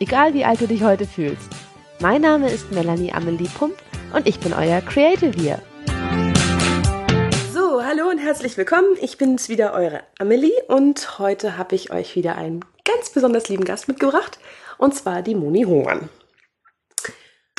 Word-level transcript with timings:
egal 0.00 0.34
wie 0.34 0.44
alt 0.44 0.60
du 0.60 0.66
dich 0.66 0.82
heute 0.82 1.06
fühlst. 1.06 1.48
Mein 2.00 2.22
Name 2.22 2.50
ist 2.50 2.72
Melanie 2.72 3.12
Amelie 3.12 3.48
Pump 3.48 3.74
und 4.12 4.26
ich 4.26 4.38
bin 4.40 4.52
euer 4.52 4.80
Creative 4.80 5.32
hier. 5.38 5.62
So, 7.52 7.82
hallo 7.82 8.10
und 8.10 8.18
herzlich 8.18 8.56
willkommen. 8.56 8.96
Ich 9.00 9.18
bin's 9.18 9.48
wieder, 9.48 9.72
eure 9.72 10.02
Amelie 10.18 10.62
und 10.68 11.18
heute 11.18 11.56
habe 11.56 11.74
ich 11.74 11.90
euch 11.90 12.14
wieder 12.16 12.36
einen 12.36 12.64
ganz 12.84 13.10
besonders 13.10 13.48
lieben 13.48 13.64
Gast 13.64 13.88
mitgebracht 13.88 14.38
und 14.78 14.94
zwar 14.94 15.22
die 15.22 15.34
Moni 15.34 15.62
Hohmann. 15.62 16.08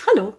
Hallo. 0.08 0.36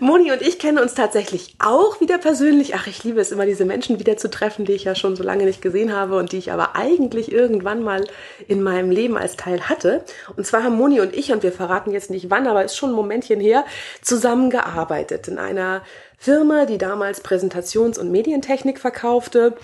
Moni 0.00 0.32
und 0.32 0.40
ich 0.40 0.58
kennen 0.58 0.78
uns 0.78 0.94
tatsächlich 0.94 1.54
auch 1.58 2.00
wieder 2.00 2.16
persönlich. 2.16 2.74
Ach, 2.74 2.86
ich 2.86 3.04
liebe 3.04 3.20
es 3.20 3.32
immer, 3.32 3.44
diese 3.44 3.66
Menschen 3.66 3.98
wieder 3.98 4.16
zu 4.16 4.30
treffen, 4.30 4.64
die 4.64 4.72
ich 4.72 4.84
ja 4.84 4.94
schon 4.94 5.14
so 5.14 5.22
lange 5.22 5.44
nicht 5.44 5.60
gesehen 5.60 5.94
habe 5.94 6.16
und 6.16 6.32
die 6.32 6.38
ich 6.38 6.52
aber 6.52 6.74
eigentlich 6.74 7.30
irgendwann 7.30 7.82
mal 7.82 8.04
in 8.48 8.62
meinem 8.62 8.90
Leben 8.90 9.18
als 9.18 9.36
Teil 9.36 9.68
hatte. 9.68 10.02
Und 10.36 10.46
zwar 10.46 10.64
haben 10.64 10.76
Moni 10.76 11.00
und 11.00 11.14
ich, 11.14 11.32
und 11.32 11.42
wir 11.42 11.52
verraten 11.52 11.90
jetzt 11.90 12.10
nicht 12.10 12.30
wann, 12.30 12.46
aber 12.46 12.64
ist 12.64 12.76
schon 12.76 12.90
ein 12.90 12.96
Momentchen 12.96 13.40
her, 13.40 13.66
zusammengearbeitet 14.00 15.28
in 15.28 15.38
einer 15.38 15.82
Firma, 16.16 16.64
die 16.64 16.78
damals 16.78 17.22
Präsentations- 17.22 17.98
und 17.98 18.10
Medientechnik 18.10 18.78
verkaufte 18.78 19.54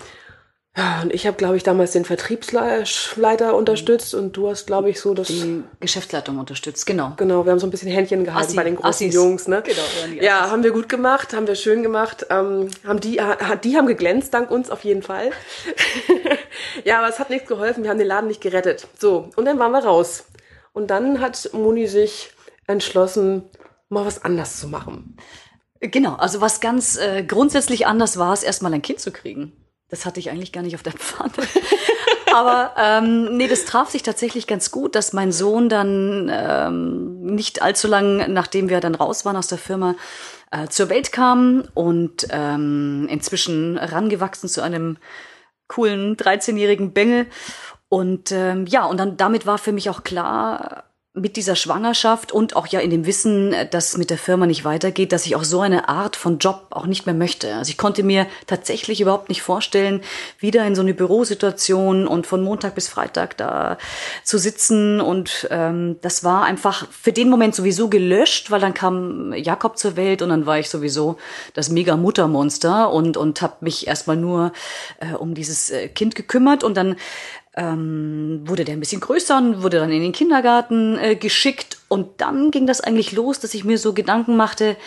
ja, 0.77 1.01
und 1.01 1.11
ich 1.11 1.25
habe, 1.25 1.37
glaube 1.37 1.57
ich, 1.57 1.63
damals 1.63 1.93
den 1.93 2.05
Vertriebsleiter 2.05 3.55
unterstützt 3.55 4.13
und 4.13 4.37
du 4.37 4.47
hast, 4.47 4.67
glaube 4.67 4.91
ich, 4.91 4.99
so 4.99 5.15
das. 5.15 5.27
Die 5.27 5.63
Geschäftsleitung 5.79 6.37
unterstützt, 6.37 6.85
genau. 6.85 7.13
Genau, 7.17 7.45
wir 7.45 7.51
haben 7.51 7.57
so 7.57 7.65
ein 7.65 7.71
bisschen 7.71 7.91
Händchen 7.91 8.23
gehalten 8.23 8.45
Assi, 8.45 8.55
bei 8.55 8.63
den 8.63 8.75
großen 8.75 8.89
Assis. 8.89 9.13
Jungs, 9.13 9.47
ne? 9.47 9.63
Genau, 9.65 10.21
ja, 10.21 10.51
haben 10.51 10.61
wir 10.61 10.69
gut 10.69 10.87
gemacht, 10.87 11.33
haben 11.33 11.47
wir 11.47 11.55
schön 11.55 11.81
gemacht. 11.81 12.27
Ähm, 12.29 12.69
haben 12.85 12.99
die, 12.99 13.19
die 13.63 13.75
haben 13.75 13.87
geglänzt, 13.87 14.35
dank 14.35 14.51
uns 14.51 14.69
auf 14.69 14.83
jeden 14.83 15.01
Fall. 15.01 15.31
ja, 16.83 16.99
aber 16.99 17.09
es 17.09 17.17
hat 17.17 17.31
nichts 17.31 17.47
geholfen, 17.47 17.83
wir 17.83 17.89
haben 17.89 17.97
den 17.97 18.07
Laden 18.07 18.27
nicht 18.27 18.41
gerettet. 18.41 18.87
So, 18.99 19.31
und 19.35 19.45
dann 19.45 19.57
waren 19.57 19.71
wir 19.71 19.83
raus. 19.83 20.25
Und 20.73 20.91
dann 20.91 21.21
hat 21.21 21.49
Moni 21.53 21.87
sich 21.87 22.33
entschlossen, 22.67 23.45
mal 23.89 24.05
was 24.05 24.23
anders 24.23 24.59
zu 24.59 24.67
machen. 24.67 25.17
Genau, 25.79 26.15
also 26.15 26.39
was 26.39 26.59
ganz 26.59 26.97
äh, 26.97 27.23
grundsätzlich 27.23 27.87
anders 27.87 28.17
war, 28.17 28.33
ist 28.33 28.43
erstmal 28.43 28.73
ein 28.75 28.83
Kind 28.83 28.99
zu 28.99 29.11
kriegen. 29.11 29.53
Das 29.89 30.05
hatte 30.05 30.19
ich 30.19 30.29
eigentlich 30.29 30.51
gar 30.51 30.63
nicht 30.63 30.75
auf 30.75 30.83
der 30.83 30.93
Pfanne. 30.93 31.31
Aber 32.33 32.73
ähm, 32.77 33.37
nee, 33.37 33.47
das 33.47 33.65
traf 33.65 33.89
sich 33.89 34.03
tatsächlich 34.03 34.47
ganz 34.47 34.69
gut, 34.69 34.95
dass 34.95 35.13
mein 35.13 35.31
Sohn 35.31 35.69
dann 35.69 36.29
ähm, 36.31 37.21
nicht 37.21 37.61
allzu 37.61 37.87
lang, 37.87 38.31
nachdem 38.31 38.69
wir 38.69 38.79
dann 38.79 38.95
raus 38.95 39.25
waren 39.25 39.37
aus 39.37 39.47
der 39.47 39.57
Firma, 39.57 39.95
äh, 40.51 40.67
zur 40.67 40.89
Welt 40.89 41.11
kam 41.11 41.63
und 41.73 42.27
ähm, 42.29 43.07
inzwischen 43.09 43.77
rangewachsen 43.77 44.49
zu 44.49 44.61
einem 44.61 44.97
coolen 45.67 46.17
13-jährigen 46.17 46.93
Bengel. 46.93 47.27
Und 47.89 48.31
ähm, 48.31 48.65
ja, 48.67 48.85
und 48.85 48.97
dann 48.97 49.17
damit 49.17 49.45
war 49.45 49.57
für 49.57 49.71
mich 49.71 49.89
auch 49.89 50.03
klar, 50.03 50.83
mit 51.17 51.35
dieser 51.35 51.55
Schwangerschaft 51.55 52.31
und 52.31 52.55
auch 52.55 52.67
ja 52.67 52.79
in 52.79 52.89
dem 52.89 53.05
Wissen, 53.05 53.53
dass 53.71 53.97
mit 53.97 54.09
der 54.09 54.17
Firma 54.17 54.45
nicht 54.45 54.63
weitergeht, 54.63 55.11
dass 55.11 55.25
ich 55.25 55.35
auch 55.35 55.43
so 55.43 55.61
eine 55.61 55.89
Art 55.89 56.15
von 56.15 56.37
Job 56.37 56.67
auch 56.69 56.85
nicht 56.85 57.05
mehr 57.05 57.15
möchte. 57.15 57.55
Also 57.55 57.69
ich 57.69 57.77
konnte 57.77 58.03
mir 58.03 58.27
tatsächlich 58.45 59.01
überhaupt 59.01 59.29
nicht 59.29 59.41
vorstellen, 59.41 60.01
wieder 60.39 60.65
in 60.65 60.75
so 60.75 60.81
eine 60.81 60.93
Bürosituation 60.93 62.07
und 62.07 62.27
von 62.27 62.43
Montag 62.43 62.75
bis 62.75 62.87
Freitag 62.87 63.37
da 63.37 63.77
zu 64.23 64.37
sitzen. 64.37 65.01
Und 65.01 65.47
ähm, 65.51 65.97
das 66.01 66.23
war 66.23 66.43
einfach 66.43 66.87
für 66.91 67.11
den 67.11 67.29
Moment 67.29 67.55
sowieso 67.55 67.89
gelöscht, 67.89 68.51
weil 68.51 68.61
dann 68.61 68.73
kam 68.73 69.33
Jakob 69.33 69.77
zur 69.77 69.95
Welt 69.95 70.21
und 70.21 70.29
dann 70.29 70.45
war 70.45 70.59
ich 70.59 70.69
sowieso 70.69 71.17
das 71.53 71.69
mega 71.69 71.97
Muttermonster 71.97 72.91
und 72.91 73.17
und 73.17 73.41
habe 73.41 73.55
mich 73.61 73.87
erstmal 73.87 74.17
nur 74.17 74.51
äh, 74.99 75.13
um 75.13 75.33
dieses 75.33 75.69
äh, 75.69 75.87
Kind 75.87 76.15
gekümmert 76.15 76.63
und 76.63 76.77
dann 76.77 76.95
ähm, 77.57 78.43
wurde 78.45 78.63
der 78.63 78.75
ein 78.75 78.79
bisschen 78.79 79.01
größer 79.01 79.37
und 79.37 79.63
wurde 79.63 79.79
dann 79.79 79.91
in 79.91 80.01
den 80.01 80.11
Kindergarten 80.13 80.97
äh, 80.99 81.15
geschickt. 81.15 81.79
Und 81.89 82.21
dann 82.21 82.51
ging 82.51 82.67
das 82.67 82.79
eigentlich 82.79 83.11
los, 83.11 83.39
dass 83.39 83.53
ich 83.53 83.65
mir 83.65 83.77
so 83.77 83.93
Gedanken 83.93 84.37
machte, 84.37 84.77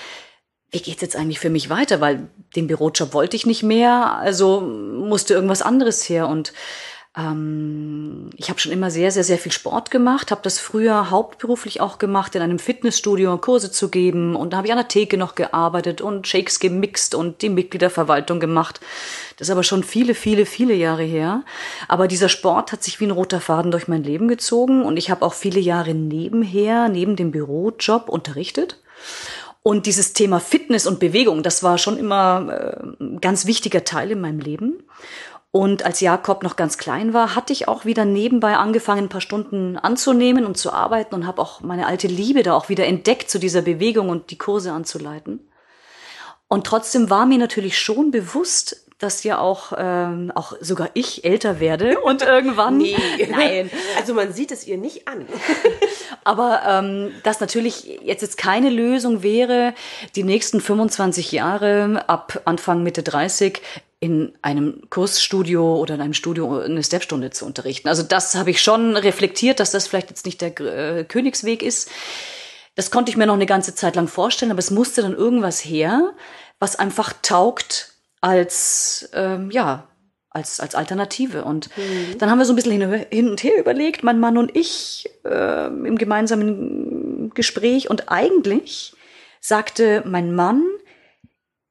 wie 0.70 0.81
geht's 0.81 1.03
jetzt 1.03 1.16
eigentlich 1.16 1.41
für 1.41 1.50
mich 1.50 1.69
weiter? 1.69 2.00
Weil 2.00 2.28
den 2.54 2.69
Bürojob 2.69 3.12
wollte 3.12 3.36
ich 3.36 3.44
nicht 3.44 3.64
mehr, 3.64 4.12
also 4.14 4.60
musste 4.60 5.34
irgendwas 5.34 5.62
anderes 5.62 6.08
her. 6.08 6.28
Und 6.28 6.53
ähm, 7.16 8.31
ich 8.37 8.50
habe 8.50 8.60
schon 8.60 8.71
immer 8.71 8.91
sehr, 8.91 9.10
sehr, 9.10 9.25
sehr 9.25 9.38
viel 9.38 9.50
Sport 9.50 9.91
gemacht, 9.91 10.31
habe 10.31 10.43
das 10.44 10.60
früher 10.60 11.10
hauptberuflich 11.10 11.81
auch 11.81 11.98
gemacht, 11.98 12.37
in 12.37 12.43
einem 12.43 12.60
Fitnessstudio 12.60 13.37
Kurse 13.38 13.72
zu 13.72 13.88
geben. 13.88 14.37
Und 14.37 14.53
da 14.53 14.59
habe 14.59 14.69
ich 14.69 14.72
an 14.72 14.78
der 14.78 14.88
Theke 14.88 15.16
noch 15.16 15.34
gearbeitet 15.34 16.00
und 16.00 16.28
Shakes 16.28 16.60
gemixt 16.60 17.16
und 17.16 17.43
die 17.43 17.49
Mitgliederverwaltung 17.49 18.38
gemacht. 18.38 18.81
Das 19.38 19.49
ist 19.49 19.53
aber 19.53 19.65
schon 19.65 19.82
viele, 19.82 20.15
viele, 20.15 20.47
viele 20.47 20.75
Jahre 20.75 21.03
her. 21.03 21.43
Aber 21.88 22.06
dieser 22.06 22.28
Sport 22.28 22.70
hat 22.70 22.84
sich 22.84 23.00
wie 23.00 23.06
ein 23.06 23.10
roter 23.10 23.41
Faden 23.41 23.72
durch 23.72 23.88
mein 23.88 24.04
Leben 24.04 24.28
gezogen 24.28 24.84
und 24.84 24.97
ich 24.97 25.10
habe 25.10 25.25
auch 25.25 25.34
viele 25.34 25.60
Jahre 25.60 25.94
nebenher, 25.94 26.88
neben 26.88 27.16
dem 27.16 27.32
Bürojob 27.32 28.09
unterrichtet. 28.09 28.81
Und 29.62 29.84
dieses 29.84 30.15
Thema 30.15 30.41
Fitness 30.41 30.87
und 30.87 31.00
Bewegung, 31.00 31.43
das 31.43 31.62
war 31.62 31.76
schon 31.76 31.99
immer 31.99 32.49
äh, 32.99 33.03
ein 33.03 33.20
ganz 33.20 33.44
wichtiger 33.44 33.84
Teil 33.84 34.10
in 34.12 34.20
meinem 34.20 34.38
Leben. 34.38 34.82
Und 35.53 35.84
als 35.84 36.00
Jakob 36.00 36.44
noch 36.44 36.55
ganz 36.55 36.78
klein 36.78 37.12
war, 37.12 37.34
hatte 37.34 37.53
ich 37.53 37.66
auch 37.66 37.84
wieder 37.84 38.05
nebenbei 38.05 38.56
angefangen, 38.56 39.05
ein 39.05 39.09
paar 39.09 39.21
Stunden 39.21 39.77
anzunehmen 39.77 40.47
und 40.47 40.56
zu 40.56 40.72
arbeiten 40.72 41.15
und 41.15 41.27
habe 41.27 41.43
auch 41.43 41.61
meine 41.61 41.87
alte 41.87 42.06
Liebe 42.06 42.44
da 42.44 42.55
auch 42.55 42.69
wieder 42.69 42.87
entdeckt 42.87 43.31
zu 43.31 43.41
dieser 43.41 43.62
Bewegung 43.62 44.11
und 44.11 44.31
die 44.31 44.38
Kurse 44.38 44.72
anzuleiten. 44.72 45.41
Und 46.47 46.66
trotzdem 46.66 47.11
war 47.11 47.27
mir 47.27 47.38
natürlich 47.38 47.78
schon 47.78 48.12
bewusst, 48.12 48.87
dass 48.99 49.25
ja 49.25 49.38
auch, 49.38 49.72
ähm, 49.77 50.31
auch 50.34 50.53
sogar 50.61 50.91
ich 50.94 51.25
älter 51.25 51.59
werde 51.59 52.00
und 52.03 52.22
irgendwann. 52.22 52.78
nee. 52.78 52.97
Nein. 53.31 53.71
Also 53.99 54.15
man 54.15 54.32
sieht 54.32 54.53
es 54.53 54.67
ihr 54.67 54.77
nicht 54.77 55.09
an. 55.09 55.27
Aber 56.25 56.62
ähm, 56.69 57.11
dass 57.25 57.41
natürlich 57.41 57.99
jetzt 58.05 58.22
jetzt 58.22 58.37
keine 58.37 58.71
Lösung 58.71 59.22
wäre, 59.22 59.75
die 60.15 60.22
nächsten 60.22 60.61
25 60.61 61.32
Jahre 61.32 62.05
ab 62.09 62.43
Anfang 62.44 62.82
Mitte 62.84 63.03
30 63.03 63.61
in 64.00 64.33
einem 64.41 64.88
Kursstudio 64.88 65.77
oder 65.77 65.94
in 65.94 66.00
einem 66.00 66.15
Studio 66.15 66.59
eine 66.59 66.83
Stepstunde 66.83 67.31
zu 67.31 67.44
unterrichten. 67.44 67.88
Also 67.88 68.03
das 68.03 68.34
habe 68.34 68.50
ich 68.50 68.62
schon 68.62 68.97
reflektiert, 68.97 69.61
dass 69.61 69.72
das 69.72 69.87
vielleicht 69.87 70.09
jetzt 70.09 70.25
nicht 70.25 70.41
der 70.41 70.59
äh, 70.59 71.05
Königsweg 71.05 71.62
ist. 71.62 71.91
Das 72.77 72.91
konnte 72.91 73.11
ich 73.11 73.19
mir 73.19 73.27
noch 73.27 73.34
eine 73.34 73.47
ganze 73.47 73.75
Zeit 73.75 73.97
lang 73.97 74.09
vorstellen, 74.09 74.50
aber 74.50 74.59
es 74.59 74.71
musste 74.71 75.03
dann 75.03 75.15
irgendwas 75.15 75.62
her, 75.62 76.15
was 76.59 76.77
einfach 76.77 77.12
taugt 77.21 77.93
als 78.22 79.11
ähm, 79.12 79.50
ja 79.50 79.87
als 80.31 80.61
als 80.61 80.75
Alternative. 80.75 81.44
Und 81.44 81.69
mhm. 81.77 82.17
dann 82.19 82.31
haben 82.31 82.38
wir 82.38 82.47
so 82.47 82.55
ein 82.55 82.56
bisschen 82.56 82.81
hin, 82.81 83.06
hin, 83.11 83.28
und 83.28 83.43
her 83.43 83.59
überlegt, 83.59 84.03
mein 84.03 84.19
Mann 84.19 84.38
und 84.38 84.56
ich 84.56 85.11
äh, 85.25 85.67
im 85.67 85.99
gemeinsamen 85.99 87.32
Gespräch. 87.34 87.91
Und 87.91 88.11
eigentlich 88.11 88.94
sagte 89.41 90.03
mein 90.06 90.34
Mann, 90.34 90.65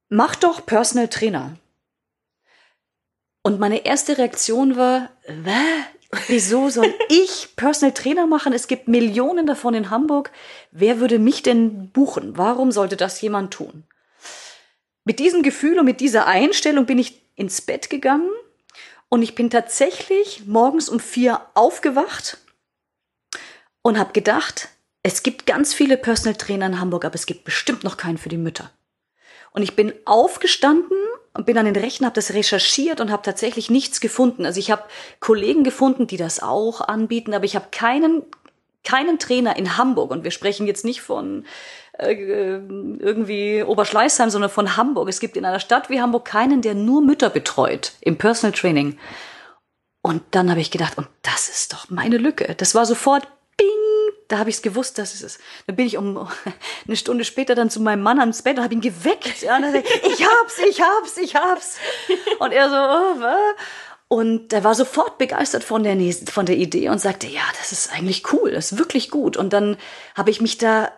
mach 0.08 0.36
doch 0.36 0.64
Personal 0.64 1.08
Trainer. 1.08 1.56
Und 3.42 3.58
meine 3.58 3.86
erste 3.86 4.18
Reaktion 4.18 4.76
war, 4.76 5.10
Wä? 5.26 5.50
wieso 6.26 6.68
soll 6.68 6.92
ich 7.08 7.56
Personal 7.56 7.94
Trainer 7.94 8.26
machen? 8.26 8.52
Es 8.52 8.68
gibt 8.68 8.88
Millionen 8.88 9.46
davon 9.46 9.74
in 9.74 9.90
Hamburg. 9.90 10.30
Wer 10.70 11.00
würde 11.00 11.18
mich 11.18 11.42
denn 11.42 11.90
buchen? 11.90 12.36
Warum 12.36 12.72
sollte 12.72 12.96
das 12.96 13.20
jemand 13.20 13.52
tun? 13.52 13.84
Mit 15.04 15.18
diesem 15.18 15.42
Gefühl 15.42 15.78
und 15.78 15.86
mit 15.86 16.00
dieser 16.00 16.26
Einstellung 16.26 16.86
bin 16.86 16.98
ich 16.98 17.22
ins 17.34 17.62
Bett 17.62 17.88
gegangen 17.88 18.30
und 19.08 19.22
ich 19.22 19.34
bin 19.34 19.48
tatsächlich 19.48 20.46
morgens 20.46 20.88
um 20.88 21.00
vier 21.00 21.40
aufgewacht 21.54 22.38
und 23.82 23.98
habe 23.98 24.12
gedacht, 24.12 24.68
es 25.02 25.22
gibt 25.22 25.46
ganz 25.46 25.72
viele 25.72 25.96
Personal 25.96 26.36
Trainer 26.36 26.66
in 26.66 26.80
Hamburg, 26.80 27.06
aber 27.06 27.14
es 27.14 27.24
gibt 27.24 27.44
bestimmt 27.44 27.82
noch 27.82 27.96
keinen 27.96 28.18
für 28.18 28.28
die 28.28 28.36
Mütter. 28.36 28.70
Und 29.52 29.62
ich 29.62 29.76
bin 29.76 29.92
aufgestanden 30.04 30.96
und 31.34 31.46
bin 31.46 31.58
an 31.58 31.64
den 31.64 31.76
Rechner, 31.76 32.06
habe 32.06 32.14
das 32.14 32.34
recherchiert 32.34 33.00
und 33.00 33.10
habe 33.10 33.22
tatsächlich 33.22 33.70
nichts 33.70 34.00
gefunden. 34.00 34.46
Also 34.46 34.60
ich 34.60 34.70
habe 34.70 34.84
Kollegen 35.20 35.64
gefunden, 35.64 36.06
die 36.06 36.16
das 36.16 36.42
auch 36.42 36.80
anbieten, 36.80 37.34
aber 37.34 37.44
ich 37.44 37.56
habe 37.56 37.68
keinen 37.70 38.22
keinen 38.82 39.18
Trainer 39.18 39.56
in 39.56 39.76
Hamburg 39.76 40.10
und 40.10 40.24
wir 40.24 40.30
sprechen 40.30 40.66
jetzt 40.66 40.84
nicht 40.84 41.02
von 41.02 41.44
äh, 41.98 42.14
irgendwie 42.14 43.62
Oberschleißheim, 43.62 44.30
sondern 44.30 44.50
von 44.50 44.76
Hamburg. 44.76 45.08
Es 45.08 45.20
gibt 45.20 45.36
in 45.36 45.44
einer 45.44 45.60
Stadt 45.60 45.90
wie 45.90 46.00
Hamburg 46.00 46.24
keinen, 46.24 46.62
der 46.62 46.74
nur 46.74 47.02
Mütter 47.02 47.30
betreut 47.30 47.92
im 48.00 48.16
Personal 48.16 48.56
Training. 48.56 48.98
Und 50.02 50.22
dann 50.30 50.50
habe 50.50 50.60
ich 50.60 50.70
gedacht, 50.70 50.96
und 50.96 51.08
das 51.22 51.48
ist 51.48 51.74
doch 51.74 51.90
meine 51.90 52.16
Lücke. 52.16 52.54
Das 52.56 52.74
war 52.74 52.86
sofort 52.86 53.28
da 54.30 54.38
habe 54.38 54.48
ich 54.48 54.56
es 54.56 54.62
gewusst, 54.62 54.96
dass 54.98 55.12
es 55.14 55.22
ist. 55.22 55.40
Dann 55.66 55.76
bin 55.76 55.86
ich 55.86 55.96
um 55.96 56.28
eine 56.86 56.96
Stunde 56.96 57.24
später 57.24 57.54
dann 57.54 57.68
zu 57.68 57.80
meinem 57.80 58.02
Mann 58.02 58.20
ans 58.20 58.42
Bett 58.42 58.58
und 58.58 58.64
habe 58.64 58.74
ihn 58.74 58.80
geweckt. 58.80 59.42
Ja, 59.42 59.56
und 59.56 59.62
dann, 59.62 59.74
ich 59.84 60.24
hab's, 60.24 60.58
ich 60.68 60.80
hab's, 60.80 61.16
ich 61.16 61.34
hab's. 61.36 61.76
Und 62.38 62.52
er 62.52 62.68
so, 62.68 62.76
oh, 62.76 63.20
was? 63.20 63.56
Und 64.08 64.52
er 64.52 64.64
war 64.64 64.74
sofort 64.74 65.18
begeistert 65.18 65.62
von 65.62 65.84
der, 65.84 65.96
von 66.26 66.46
der 66.46 66.56
Idee 66.56 66.88
und 66.88 67.00
sagte, 67.00 67.28
ja, 67.28 67.42
das 67.58 67.70
ist 67.70 67.92
eigentlich 67.92 68.32
cool, 68.32 68.50
das 68.50 68.72
ist 68.72 68.78
wirklich 68.78 69.10
gut. 69.10 69.36
Und 69.36 69.52
dann 69.52 69.76
habe 70.16 70.30
ich 70.30 70.40
mich 70.40 70.58
da 70.58 70.90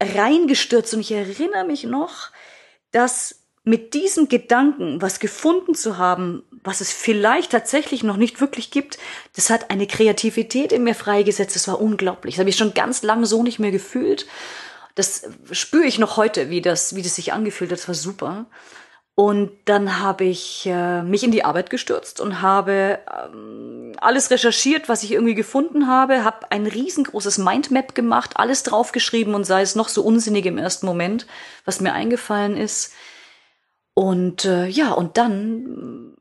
reingestürzt 0.00 0.94
und 0.94 1.00
ich 1.00 1.12
erinnere 1.12 1.64
mich 1.64 1.84
noch, 1.84 2.30
dass 2.92 3.39
mit 3.62 3.94
diesem 3.94 4.28
Gedanken, 4.28 5.02
was 5.02 5.20
gefunden 5.20 5.74
zu 5.74 5.98
haben, 5.98 6.42
was 6.64 6.80
es 6.80 6.92
vielleicht 6.92 7.52
tatsächlich 7.52 8.02
noch 8.02 8.16
nicht 8.16 8.40
wirklich 8.40 8.70
gibt, 8.70 8.98
das 9.36 9.50
hat 9.50 9.70
eine 9.70 9.86
Kreativität 9.86 10.72
in 10.72 10.84
mir 10.84 10.94
freigesetzt. 10.94 11.56
Das 11.56 11.68
war 11.68 11.80
unglaublich. 11.80 12.34
Das 12.34 12.40
habe 12.40 12.50
ich 12.50 12.56
schon 12.56 12.74
ganz 12.74 13.02
lange 13.02 13.26
so 13.26 13.42
nicht 13.42 13.58
mehr 13.58 13.70
gefühlt. 13.70 14.26
Das 14.94 15.28
spüre 15.52 15.84
ich 15.84 15.98
noch 15.98 16.16
heute, 16.16 16.50
wie 16.50 16.60
das, 16.60 16.96
wie 16.96 17.02
das 17.02 17.14
sich 17.14 17.32
angefühlt 17.32 17.70
hat. 17.70 17.78
Das 17.78 17.88
war 17.88 17.94
super. 17.94 18.46
Und 19.14 19.50
dann 19.66 20.00
habe 20.00 20.24
ich 20.24 20.64
äh, 20.64 21.02
mich 21.02 21.22
in 21.22 21.30
die 21.30 21.44
Arbeit 21.44 21.68
gestürzt 21.68 22.20
und 22.20 22.40
habe 22.40 23.00
ähm, 23.32 23.92
alles 24.00 24.30
recherchiert, 24.30 24.88
was 24.88 25.02
ich 25.02 25.12
irgendwie 25.12 25.34
gefunden 25.34 25.86
habe, 25.86 26.24
habe 26.24 26.50
ein 26.50 26.66
riesengroßes 26.66 27.36
Mindmap 27.36 27.94
gemacht, 27.94 28.30
alles 28.36 28.62
draufgeschrieben 28.62 29.34
und 29.34 29.44
sei 29.44 29.60
es 29.60 29.74
noch 29.74 29.88
so 29.88 30.02
unsinnig 30.02 30.46
im 30.46 30.56
ersten 30.56 30.86
Moment, 30.86 31.26
was 31.66 31.80
mir 31.80 31.92
eingefallen 31.92 32.56
ist. 32.56 32.94
Und 33.94 34.44
äh, 34.44 34.66
ja, 34.66 34.92
und 34.92 35.16
dann 35.16 36.14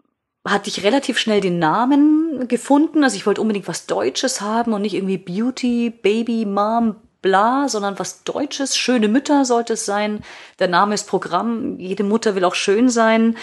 hatte 0.46 0.70
ich 0.70 0.84
relativ 0.84 1.18
schnell 1.18 1.42
den 1.42 1.60
Namen 1.60 2.48
gefunden. 2.48 3.04
Also 3.04 3.16
ich 3.16 3.26
wollte 3.26 3.42
unbedingt 3.42 3.68
was 3.68 3.86
Deutsches 3.86 4.42
haben 4.42 4.74
und 4.74 4.82
nicht 4.82 4.96
irgendwie 4.96 5.18
Beauty, 5.18 5.90
Baby, 5.90 6.46
Mom, 6.46 6.96
bla, 7.22 7.68
sondern 7.68 8.00
was 8.00 8.24
Deutsches. 8.24 8.78
Schöne 8.78 9.08
Mütter 9.08 9.46
sollte 9.46 9.74
es 9.74 9.86
sein. 9.86 10.22
Der 10.60 10.68
Name 10.68 10.96
ist 10.96 11.08
Programm. 11.08 11.78
Jede 11.80 12.04
Mutter 12.04 12.36
will 12.36 12.46
auch 12.46 12.56
schön 12.56 12.90
sein. 12.90 13.38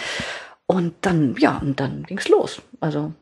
Und 0.65 0.93
dann, 1.01 1.35
ja, 1.39 1.59
und 1.61 1.79
dann 1.79 2.03
ging's 2.03 2.27
los. 2.27 2.61
Also, 2.79 3.13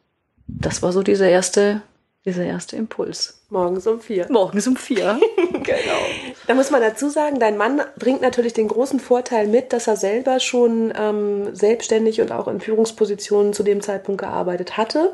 das 0.47 0.81
war 0.81 0.91
so 0.91 1.03
dieser 1.03 1.29
erste, 1.29 1.81
dieser 2.25 2.43
erste 2.43 2.75
Impuls. 2.75 3.45
Morgens 3.49 3.85
um 3.85 3.99
vier. 3.99 4.27
Morgens 4.31 4.67
um 4.67 4.75
vier. 4.75 5.19
genau. 5.51 6.24
Da 6.47 6.53
muss 6.53 6.69
man 6.69 6.81
dazu 6.81 7.09
sagen, 7.09 7.39
dein 7.39 7.57
Mann 7.57 7.81
bringt 7.97 8.21
natürlich 8.21 8.53
den 8.53 8.67
großen 8.67 8.99
Vorteil 8.99 9.47
mit, 9.47 9.73
dass 9.73 9.87
er 9.87 9.97
selber 9.97 10.39
schon 10.39 10.93
ähm, 10.95 11.55
selbstständig 11.55 12.21
und 12.21 12.31
auch 12.31 12.47
in 12.47 12.61
Führungspositionen 12.61 13.53
zu 13.53 13.63
dem 13.63 13.81
Zeitpunkt 13.81 14.21
gearbeitet 14.21 14.77
hatte. 14.77 15.13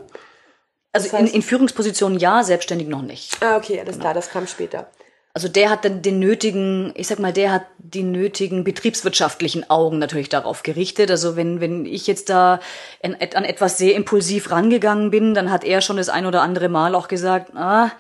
Also 0.94 1.08
das 1.08 1.14
heißt, 1.14 1.30
in, 1.30 1.36
in 1.36 1.42
Führungspositionen 1.42 2.20
ja, 2.20 2.44
selbstständig 2.44 2.88
noch 2.88 3.02
nicht. 3.02 3.38
Ah, 3.42 3.56
okay, 3.58 3.80
alles 3.80 3.94
genau. 3.94 4.04
klar, 4.04 4.14
das 4.14 4.30
kam 4.30 4.46
später. 4.46 4.90
Also 5.34 5.48
der 5.48 5.70
hat 5.70 5.86
dann 5.86 6.02
den 6.02 6.20
nötigen, 6.20 6.92
ich 6.96 7.08
sag 7.08 7.20
mal, 7.20 7.32
der 7.32 7.54
hat 7.54 7.66
die 7.78 8.04
nötigen 8.04 8.66
betriebswirtschaftlichen 8.66 9.70
Augen 9.70 9.98
natürlich 9.98 10.28
darauf 10.28 10.62
gerichtet. 10.62 11.10
Also 11.10 11.38
wenn, 11.38 11.62
wenn 11.62 11.86
ich 11.86 12.06
jetzt 12.08 12.30
da 12.30 12.60
an, 13.02 13.16
an 13.34 13.46
etwas 13.46 13.78
sehr 13.78 13.96
impulsiv 13.96 14.52
rangegangen 14.52 15.10
bin, 15.10 15.34
dann 15.34 15.50
hat 15.50 15.64
er 15.64 15.80
schon 15.80 15.96
das 15.96 16.10
ein 16.10 16.26
oder 16.26 16.42
andere 16.42 16.68
Mal 16.68 16.96
auch 16.96 17.08
gesagt, 17.08 17.56
ah, 17.56 17.92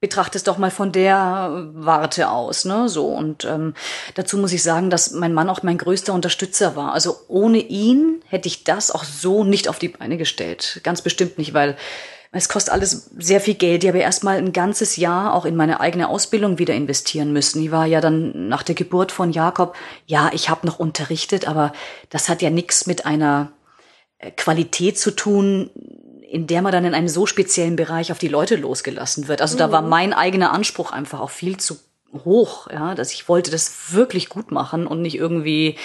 betrachte 0.00 0.38
es 0.38 0.44
doch 0.44 0.58
mal 0.58 0.70
von 0.70 0.92
der 0.92 1.70
Warte 1.74 2.30
aus, 2.30 2.64
ne? 2.64 2.88
So 2.88 3.08
und 3.08 3.44
ähm, 3.44 3.74
dazu 4.14 4.38
muss 4.38 4.52
ich 4.52 4.62
sagen, 4.62 4.90
dass 4.90 5.10
mein 5.10 5.34
Mann 5.34 5.50
auch 5.50 5.62
mein 5.62 5.78
größter 5.78 6.12
Unterstützer 6.12 6.76
war. 6.76 6.92
Also 6.92 7.16
ohne 7.26 7.58
ihn 7.58 8.22
hätte 8.26 8.48
ich 8.48 8.64
das 8.64 8.90
auch 8.90 9.04
so 9.04 9.42
nicht 9.44 9.68
auf 9.68 9.78
die 9.78 9.88
Beine 9.88 10.16
gestellt, 10.16 10.80
ganz 10.84 11.02
bestimmt 11.02 11.38
nicht, 11.38 11.52
weil 11.52 11.76
es 12.30 12.48
kostet 12.48 12.74
alles 12.74 13.10
sehr 13.16 13.40
viel 13.40 13.54
Geld. 13.54 13.82
Ich 13.82 13.88
habe 13.88 13.98
erstmal 13.98 14.36
ein 14.36 14.52
ganzes 14.52 14.96
Jahr 14.96 15.32
auch 15.32 15.46
in 15.46 15.56
meine 15.56 15.80
eigene 15.80 16.08
Ausbildung 16.08 16.58
wieder 16.58 16.74
investieren 16.74 17.32
müssen. 17.32 17.62
Ich 17.62 17.70
war 17.70 17.86
ja 17.86 18.00
dann 18.00 18.48
nach 18.48 18.62
der 18.62 18.74
Geburt 18.74 19.12
von 19.12 19.32
Jakob, 19.32 19.74
ja, 20.06 20.30
ich 20.34 20.50
habe 20.50 20.66
noch 20.66 20.78
unterrichtet, 20.78 21.48
aber 21.48 21.72
das 22.10 22.28
hat 22.28 22.42
ja 22.42 22.50
nichts 22.50 22.86
mit 22.86 23.06
einer 23.06 23.52
äh, 24.18 24.30
Qualität 24.30 24.98
zu 24.98 25.10
tun, 25.12 25.70
in 26.28 26.46
der 26.46 26.62
man 26.62 26.72
dann 26.72 26.84
in 26.84 26.94
einem 26.94 27.08
so 27.08 27.26
speziellen 27.26 27.76
Bereich 27.76 28.12
auf 28.12 28.18
die 28.18 28.28
Leute 28.28 28.56
losgelassen 28.56 29.28
wird. 29.28 29.40
Also 29.40 29.56
da 29.56 29.72
war 29.72 29.82
mhm. 29.82 29.88
mein 29.88 30.12
eigener 30.12 30.52
Anspruch 30.52 30.92
einfach 30.92 31.20
auch 31.20 31.30
viel 31.30 31.56
zu 31.56 31.78
hoch, 32.24 32.68
ja, 32.70 32.94
dass 32.94 33.12
ich 33.12 33.28
wollte 33.28 33.50
das 33.50 33.92
wirklich 33.92 34.28
gut 34.28 34.50
machen 34.50 34.86
und 34.86 35.02
nicht 35.02 35.16
irgendwie 35.16 35.76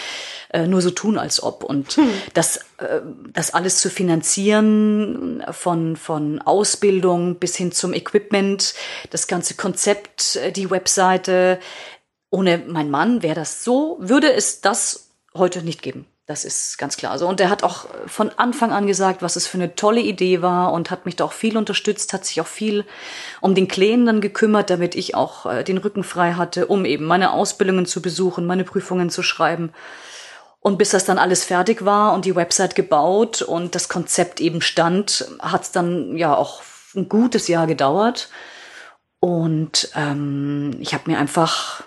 äh, 0.51 0.67
nur 0.67 0.81
so 0.81 0.89
tun, 0.89 1.17
als 1.17 1.43
ob. 1.43 1.63
Und 1.63 1.93
hm. 1.93 2.07
das, 2.33 2.57
äh, 2.77 3.01
das 3.33 3.53
alles 3.53 3.79
zu 3.79 3.89
finanzieren, 3.89 5.43
von, 5.51 5.97
von 5.97 6.39
Ausbildung 6.41 7.35
bis 7.35 7.57
hin 7.57 7.71
zum 7.71 7.93
Equipment, 7.93 8.73
das 9.09 9.27
ganze 9.27 9.55
Konzept, 9.55 10.37
äh, 10.37 10.51
die 10.51 10.69
Webseite. 10.69 11.59
Ohne 12.29 12.63
mein 12.67 12.89
Mann 12.89 13.21
wäre 13.21 13.35
das 13.35 13.63
so, 13.63 13.97
würde 13.99 14.31
es 14.31 14.61
das 14.61 15.09
heute 15.33 15.61
nicht 15.61 15.81
geben. 15.81 16.05
Das 16.25 16.45
ist 16.45 16.77
ganz 16.77 16.95
klar 16.95 17.19
so. 17.19 17.27
Und 17.27 17.41
er 17.41 17.49
hat 17.49 17.63
auch 17.63 17.85
von 18.07 18.29
Anfang 18.37 18.71
an 18.71 18.87
gesagt, 18.87 19.21
was 19.21 19.35
es 19.35 19.45
für 19.45 19.57
eine 19.57 19.75
tolle 19.75 19.99
Idee 19.99 20.41
war 20.41 20.71
und 20.71 20.89
hat 20.89 21.05
mich 21.05 21.17
da 21.17 21.25
auch 21.25 21.33
viel 21.33 21.57
unterstützt, 21.57 22.13
hat 22.13 22.25
sich 22.25 22.39
auch 22.39 22.47
viel 22.47 22.85
um 23.41 23.55
den 23.55 23.67
Kleen 23.67 24.05
dann 24.05 24.21
gekümmert, 24.21 24.69
damit 24.69 24.95
ich 24.95 25.15
auch 25.15 25.45
äh, 25.45 25.63
den 25.65 25.77
Rücken 25.77 26.05
frei 26.05 26.33
hatte, 26.33 26.67
um 26.67 26.85
eben 26.85 27.03
meine 27.05 27.33
Ausbildungen 27.33 27.85
zu 27.85 28.01
besuchen, 28.01 28.45
meine 28.45 28.63
Prüfungen 28.63 29.09
zu 29.09 29.21
schreiben. 29.21 29.73
Und 30.61 30.77
bis 30.77 30.91
das 30.91 31.03
dann 31.03 31.17
alles 31.17 31.43
fertig 31.43 31.83
war 31.83 32.13
und 32.13 32.23
die 32.23 32.37
Website 32.37 32.73
gebaut 32.73 33.41
und 33.41 33.75
das 33.75 33.89
Konzept 33.89 34.39
eben 34.39 34.61
stand, 34.61 35.27
hat 35.39 35.63
es 35.63 35.71
dann 35.71 36.15
ja 36.15 36.33
auch 36.33 36.61
ein 36.95 37.09
gutes 37.09 37.49
Jahr 37.49 37.67
gedauert. 37.67 38.29
Und 39.19 39.89
ähm, 39.93 40.77
ich 40.79 40.93
habe 40.93 41.11
mir 41.11 41.17
einfach 41.17 41.83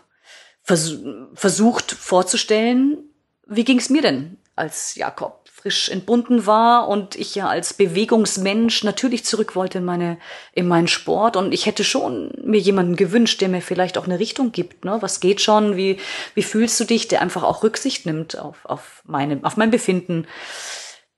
vers 0.62 0.94
versucht 1.32 1.93
vorzustellen, 1.93 3.06
wie 3.46 3.64
ging's 3.64 3.90
mir 3.90 4.02
denn, 4.02 4.38
als 4.56 4.94
Jakob 4.94 5.46
frisch 5.52 5.88
entbunden 5.88 6.46
war 6.46 6.88
und 6.88 7.14
ich 7.14 7.34
ja 7.34 7.48
als 7.48 7.75
Bewegungsmensch 7.75 8.84
natürlich 8.84 9.25
zurück 9.25 9.56
wollte 9.56 9.78
in 9.78 9.84
meine 9.84 10.19
in 10.52 10.69
meinen 10.69 10.88
Sport 10.88 11.37
und 11.37 11.52
ich 11.52 11.66
hätte 11.66 11.82
schon 11.82 12.32
mir 12.44 12.60
jemanden 12.60 12.96
gewünscht, 12.96 13.40
der 13.40 13.48
mir 13.48 13.62
vielleicht 13.62 13.98
auch 13.98 14.06
eine 14.06 14.19
Richtung 14.19 14.52
gibt, 14.52 14.84
ne? 14.84 14.98
Was 15.00 15.20
geht 15.20 15.40
schon? 15.40 15.76
Wie 15.76 15.98
wie 16.34 16.43
fühlst 16.43 16.78
du 16.78 16.84
dich, 16.84 17.08
der 17.08 17.22
einfach 17.22 17.43
auch 17.43 17.62
Rücksicht 17.62 18.06
nimmt 18.06 18.38
auf 18.38 18.64
auf 18.64 19.02
meine 19.06 19.40
auf 19.43 19.56
mein 19.56 19.70
Befinden, 19.70 20.26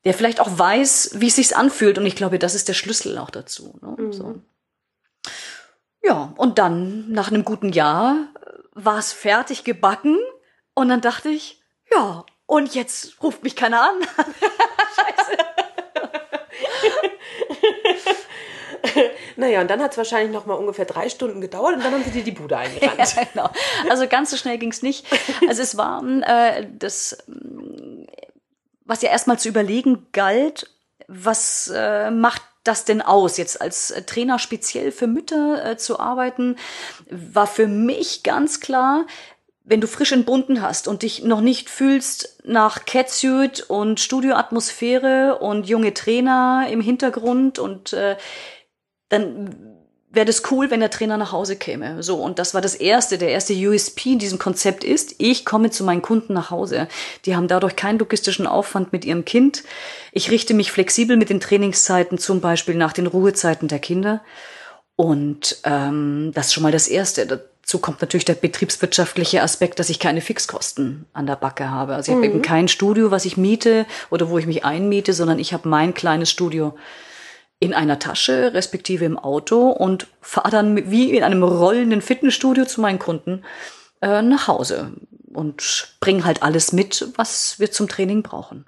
der 0.05 0.15
vielleicht 0.15 0.41
auch 0.41 0.59
weiß, 0.59 1.17
wie 1.17 1.29
es 1.29 1.37
sich 1.37 1.57
anfühlt 1.57 1.99
und 1.99 2.07
ich 2.07 2.17
glaube, 2.17 2.39
das 2.39 2.55
ist 2.55 2.69
der 2.69 2.75
Schlüssel 2.75 3.19
auch 3.19 3.31
dazu, 3.31 3.79
ne? 3.83 3.97
Mhm. 3.99 4.13
So. 4.13 4.35
Ja, 6.03 6.33
und 6.37 6.59
dann 6.59 7.11
nach 7.11 7.31
einem 7.31 7.45
guten 7.45 7.73
Jahr 7.73 8.29
war 8.73 8.99
es 8.99 9.13
fertig 9.13 9.65
gebacken 9.65 10.17
und 10.75 10.89
dann 10.89 11.01
dachte 11.01 11.29
ich, 11.29 11.58
ja, 11.93 12.25
und 12.47 12.75
jetzt 12.75 13.23
ruft 13.23 13.43
mich 13.43 13.57
keiner 13.57 13.83
an. 13.83 13.97
Scheiße. 14.97 15.37
naja, 19.37 19.61
und 19.61 19.69
dann 19.69 19.83
hat 19.83 19.93
es 19.93 19.99
wahrscheinlich 19.99 20.33
noch 20.33 20.47
mal 20.47 20.55
ungefähr 20.55 20.85
drei 20.85 21.09
Stunden 21.09 21.41
gedauert 21.41 21.75
und 21.77 21.85
dann 21.85 21.93
haben 21.93 22.05
sie 22.05 22.11
dir 22.11 22.25
die 22.25 22.33
Bude 22.33 22.57
eingerannt. 22.57 22.99
ja, 23.17 23.25
genau. 23.33 23.51
Also 23.89 24.07
ganz 24.09 24.31
so 24.31 24.37
schnell 24.37 24.59
ging 24.59 24.71
es 24.71 24.83
nicht. 24.83 25.07
Also 25.47 25.63
es 25.63 25.77
war 25.77 26.03
äh, 26.03 26.67
das, 26.79 27.19
was 28.85 29.03
ja 29.03 29.11
erstmal 29.11 29.39
zu 29.39 29.49
überlegen 29.49 30.07
galt, 30.13 30.71
was 31.07 31.71
äh, 31.75 32.11
macht 32.11 32.43
das 32.65 32.85
denn 32.85 33.01
aus, 33.01 33.39
jetzt 33.39 33.61
als 33.61 33.95
Trainer 34.07 34.39
speziell 34.39 34.93
für 34.93 35.07
Mütter 35.07 35.65
äh, 35.65 35.77
zu 35.77 35.99
arbeiten, 35.99 36.57
war 37.11 37.47
für 37.47 37.67
mich 37.67 38.23
ganz 38.23 38.61
klar, 38.61 39.07
wenn 39.69 39.81
du 39.83 39.87
frisch 39.87 40.13
entbunden 40.13 40.63
hast 40.63 40.89
und 40.89 41.03
dich 41.03 41.25
noch 41.25 41.43
nicht 41.43 41.69
fühlst 41.69 42.39
nach 42.45 42.87
Catsuit 42.87 43.61
und 43.69 44.01
Studioatmosphäre 44.01 45.39
und 45.41 45.69
junge 45.69 45.93
Trainer 45.93 46.67
im 46.71 46.81
Hintergrund 46.81 47.59
und 47.59 47.93
äh, 47.93 48.17
dann 49.11 49.77
wäre 50.11 50.25
das 50.25 50.51
cool, 50.51 50.71
wenn 50.71 50.81
der 50.81 50.91
Trainer 50.91 51.19
nach 51.19 51.33
Hause 51.33 51.57
käme. 51.57 52.03
So, 52.03 52.17
und 52.17 52.39
das 52.39 52.55
war 52.55 52.63
das 52.63 52.75
erste, 52.75 53.19
der 53.19 53.29
erste 53.29 53.53
USP 53.53 54.13
in 54.13 54.19
diesem 54.19 54.39
Konzept 54.39 54.85
ist, 54.85 55.15
ich 55.19 55.45
komme 55.45 55.71
zu 55.71 55.85
meinen 55.85 56.01
Kunden 56.01 56.33
nach 56.33 56.51
Hause. 56.51 56.89
Die 57.27 57.37
haben 57.37 57.47
dadurch 57.47 57.77
keinen 57.77 57.99
logistischen 57.99 58.47
Aufwand 58.47 58.93
mit 58.93 59.05
ihrem 59.05 59.27
Kind. 59.27 59.65
Ich 60.13 60.31
richte 60.31 60.55
mich 60.55 60.73
flexibel 60.73 61.19
mit 61.19 61.29
den 61.29 61.41
Trainingszeiten, 61.41 62.17
zum 62.17 62.41
Beispiel 62.41 62.75
nach 62.75 62.95
den 62.95 63.07
Ruhezeiten 63.07 63.69
der 63.69 63.81
Kinder. 63.81 64.23
Und 64.97 65.59
ähm, 65.65 66.33
das 66.35 66.47
ist 66.47 66.55
schon 66.55 66.63
mal 66.63 66.73
das 66.73 66.89
Erste 66.89 67.48
Dazu 67.69 67.81
kommt 67.81 68.01
natürlich 68.01 68.25
der 68.25 68.33
betriebswirtschaftliche 68.33 69.43
Aspekt, 69.43 69.79
dass 69.79 69.91
ich 69.91 69.99
keine 69.99 70.23
Fixkosten 70.23 71.05
an 71.13 71.27
der 71.27 71.37
Backe 71.37 71.71
habe. 71.71 71.97
Also 71.97 72.11
ich 72.11 72.17
mhm. 72.17 72.23
habe 72.23 72.33
eben 72.33 72.41
kein 72.41 72.67
Studio, 72.67 73.11
was 73.11 73.27
ich 73.27 73.37
miete 73.37 73.85
oder 74.09 74.31
wo 74.31 74.39
ich 74.39 74.47
mich 74.47 74.65
einmiete, 74.65 75.13
sondern 75.13 75.39
ich 75.39 75.53
habe 75.53 75.69
mein 75.69 75.93
kleines 75.93 76.31
Studio 76.31 76.79
in 77.61 77.75
einer 77.75 77.99
Tasche, 77.99 78.55
respektive 78.55 79.05
im 79.05 79.19
Auto 79.19 79.69
und 79.69 80.07
fahre 80.23 80.49
dann 80.49 80.91
wie 80.91 81.15
in 81.15 81.23
einem 81.23 81.43
rollenden 81.43 82.01
Fitnessstudio 82.01 82.65
zu 82.65 82.81
meinen 82.81 82.99
Kunden 82.99 83.45
äh, 84.01 84.23
nach 84.23 84.49
Hause 84.49 84.93
und 85.35 85.95
bringe 86.01 86.25
halt 86.25 86.43
alles 86.43 86.73
mit, 86.73 87.13
was 87.17 87.61
wir 87.61 87.71
zum 87.71 87.87
Training 87.87 88.23
brauchen. 88.23 88.65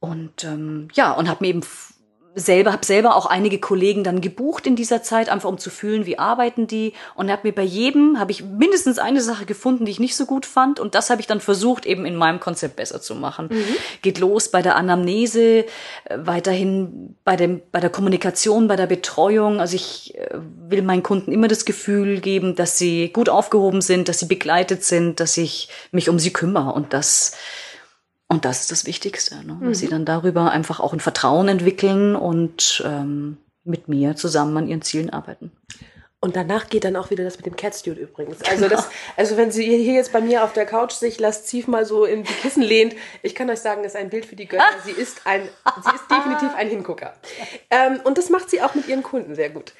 Und 0.00 0.44
ähm, 0.44 0.88
ja, 0.92 1.12
und 1.12 1.30
habe 1.30 1.42
mir 1.44 1.48
eben 1.48 1.62
selber, 2.34 2.72
habe 2.72 2.84
selber 2.84 3.14
auch 3.16 3.26
einige 3.26 3.58
Kollegen 3.58 4.04
dann 4.04 4.20
gebucht 4.20 4.66
in 4.66 4.76
dieser 4.76 5.02
Zeit, 5.02 5.28
einfach 5.28 5.48
um 5.48 5.58
zu 5.58 5.70
fühlen, 5.70 6.06
wie 6.06 6.18
arbeiten 6.18 6.66
die. 6.66 6.94
Und 7.14 7.30
habe 7.30 7.48
mir 7.48 7.54
bei 7.54 7.62
jedem, 7.62 8.18
habe 8.18 8.30
ich 8.30 8.42
mindestens 8.42 8.98
eine 8.98 9.20
Sache 9.20 9.44
gefunden, 9.44 9.84
die 9.84 9.92
ich 9.92 10.00
nicht 10.00 10.16
so 10.16 10.24
gut 10.24 10.46
fand. 10.46 10.80
Und 10.80 10.94
das 10.94 11.10
habe 11.10 11.20
ich 11.20 11.26
dann 11.26 11.40
versucht, 11.40 11.84
eben 11.84 12.06
in 12.06 12.16
meinem 12.16 12.40
Konzept 12.40 12.76
besser 12.76 13.00
zu 13.00 13.14
machen. 13.14 13.48
Mhm. 13.50 13.76
Geht 14.00 14.18
los 14.18 14.50
bei 14.50 14.62
der 14.62 14.76
Anamnese, 14.76 15.40
äh, 15.40 15.64
weiterhin 16.16 17.16
bei, 17.24 17.36
dem, 17.36 17.60
bei 17.70 17.80
der 17.80 17.90
Kommunikation, 17.90 18.68
bei 18.68 18.76
der 18.76 18.86
Betreuung. 18.86 19.60
Also 19.60 19.76
ich 19.76 20.14
äh, 20.16 20.38
will 20.68 20.82
meinen 20.82 21.02
Kunden 21.02 21.32
immer 21.32 21.48
das 21.48 21.64
Gefühl 21.64 22.20
geben, 22.20 22.56
dass 22.56 22.78
sie 22.78 23.10
gut 23.12 23.28
aufgehoben 23.28 23.82
sind, 23.82 24.08
dass 24.08 24.20
sie 24.20 24.26
begleitet 24.26 24.84
sind, 24.84 25.20
dass 25.20 25.36
ich 25.36 25.68
mich 25.90 26.08
um 26.08 26.18
sie 26.18 26.32
kümmere. 26.32 26.72
Und 26.72 26.92
das 26.94 27.32
und 28.32 28.46
das 28.46 28.62
ist 28.62 28.72
das 28.72 28.86
Wichtigste, 28.86 29.46
ne? 29.46 29.58
dass 29.60 29.68
mhm. 29.68 29.74
sie 29.74 29.88
dann 29.88 30.04
darüber 30.06 30.50
einfach 30.50 30.80
auch 30.80 30.94
ein 30.94 31.00
Vertrauen 31.00 31.48
entwickeln 31.48 32.16
und 32.16 32.82
ähm, 32.86 33.36
mit 33.62 33.88
mir 33.88 34.16
zusammen 34.16 34.56
an 34.56 34.68
ihren 34.68 34.80
Zielen 34.80 35.10
arbeiten. 35.10 35.52
Und 36.18 36.34
danach 36.34 36.70
geht 36.70 36.84
dann 36.84 36.96
auch 36.96 37.10
wieder 37.10 37.24
das 37.24 37.36
mit 37.36 37.44
dem 37.44 37.56
Catsuit 37.56 37.98
übrigens. 37.98 38.38
Also 38.48 38.68
das, 38.68 38.88
also 39.18 39.36
wenn 39.36 39.50
sie 39.50 39.64
hier 39.64 39.92
jetzt 39.92 40.12
bei 40.12 40.22
mir 40.22 40.44
auf 40.44 40.54
der 40.54 40.64
Couch 40.64 40.92
sich 40.92 41.20
lasziv 41.20 41.66
mal 41.66 41.84
so 41.84 42.06
in 42.06 42.22
die 42.22 42.32
Kissen 42.32 42.62
lehnt, 42.62 42.94
ich 43.22 43.34
kann 43.34 43.50
euch 43.50 43.58
sagen, 43.58 43.82
das 43.82 43.92
ist 43.92 44.00
ein 44.00 44.08
Bild 44.08 44.24
für 44.24 44.36
die 44.36 44.46
Götter. 44.46 44.64
Sie 44.82 44.92
ist 44.92 45.26
ein, 45.26 45.42
sie 45.82 45.94
ist 45.94 46.10
definitiv 46.10 46.54
ein 46.56 46.68
Hingucker. 46.68 47.14
Ähm, 47.70 48.00
und 48.04 48.18
das 48.18 48.28
macht 48.28 48.50
sie 48.50 48.60
auch 48.60 48.74
mit 48.74 48.86
ihren 48.86 49.02
Kunden 49.02 49.34
sehr 49.34 49.48
gut. 49.48 49.72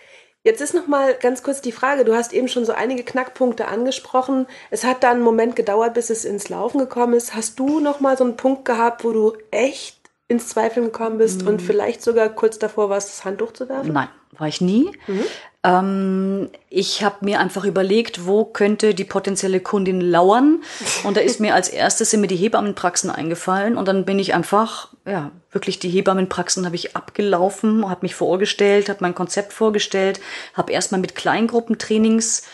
Jetzt 0.45 0.61
ist 0.61 0.75
noch 0.75 0.89
mal 0.89 1.15
ganz 1.15 1.45
kurz 1.45 1.61
die 1.61 1.71
Frage, 1.71 2.05
du 2.05 2.15
hast 2.15 2.33
eben 2.33 2.49
schon 2.49 2.65
so 2.65 2.73
einige 2.73 3.05
Knackpunkte 3.05 3.69
angesprochen. 3.69 4.47
Es 4.71 4.83
hat 4.83 5.05
dann 5.05 5.17
einen 5.17 5.23
Moment 5.23 5.55
gedauert, 5.55 5.95
bis 5.95 6.11
es 6.11 6.25
ins 6.25 6.49
Laufen 6.49 6.79
gekommen 6.79 7.15
ist. 7.15 7.35
Hast 7.35 7.61
du 7.61 7.79
noch 7.79 8.01
mal 8.01 8.17
so 8.17 8.25
einen 8.25 8.37
Punkt 8.37 8.65
gehabt, 8.65 9.05
wo 9.05 9.13
du 9.13 9.35
echt 9.53 10.01
ins 10.27 10.49
Zweifeln 10.49 10.87
gekommen 10.87 11.19
bist 11.19 11.43
mhm. 11.43 11.49
und 11.49 11.63
vielleicht 11.63 12.03
sogar 12.03 12.29
kurz 12.29 12.59
davor 12.59 12.91
warst, 12.91 13.09
das 13.09 13.25
Handtuch 13.25 13.53
zu 13.53 13.69
werfen? 13.69 13.93
Nein, 13.93 14.09
war 14.37 14.49
ich 14.49 14.61
nie. 14.61 14.91
Mhm. 15.07 15.25
Ähm, 15.63 16.51
ich 16.69 17.05
habe 17.05 17.25
mir 17.25 17.39
einfach 17.39 17.65
überlegt, 17.65 18.27
wo 18.27 18.45
könnte 18.45 18.95
die 18.95 19.05
potenzielle 19.05 19.61
Kundin 19.61 20.01
lauern. 20.01 20.63
Und 21.05 21.17
da 21.17 21.21
ist 21.21 21.39
mir 21.39 21.55
als 21.55 21.69
erstes 21.69 22.11
sind 22.11 22.21
mir 22.21 22.27
die 22.27 22.37
Hebammenpraxen 22.37 23.11
eingefallen. 23.11 23.77
Und 23.77 23.87
dann 23.87 24.05
bin 24.05 24.19
ich 24.19 24.35
einfach, 24.35 24.92
ja, 25.07 25.33
wirklich 25.51 25.79
die 25.79 25.89
Hebammenpraxen 25.89 26.65
habe 26.65 26.77
ich 26.77 26.97
abgelaufen, 26.97 27.89
habe 27.89 28.03
mich 28.03 28.15
vorgestellt, 28.15 28.89
habe 28.89 29.01
mein 29.03 29.15
Konzept 29.15 29.53
vorgestellt, 29.53 30.21
habe 30.55 30.73
erstmal 30.73 31.01
mit 31.01 31.15
Kleingruppentrainings 31.15 32.47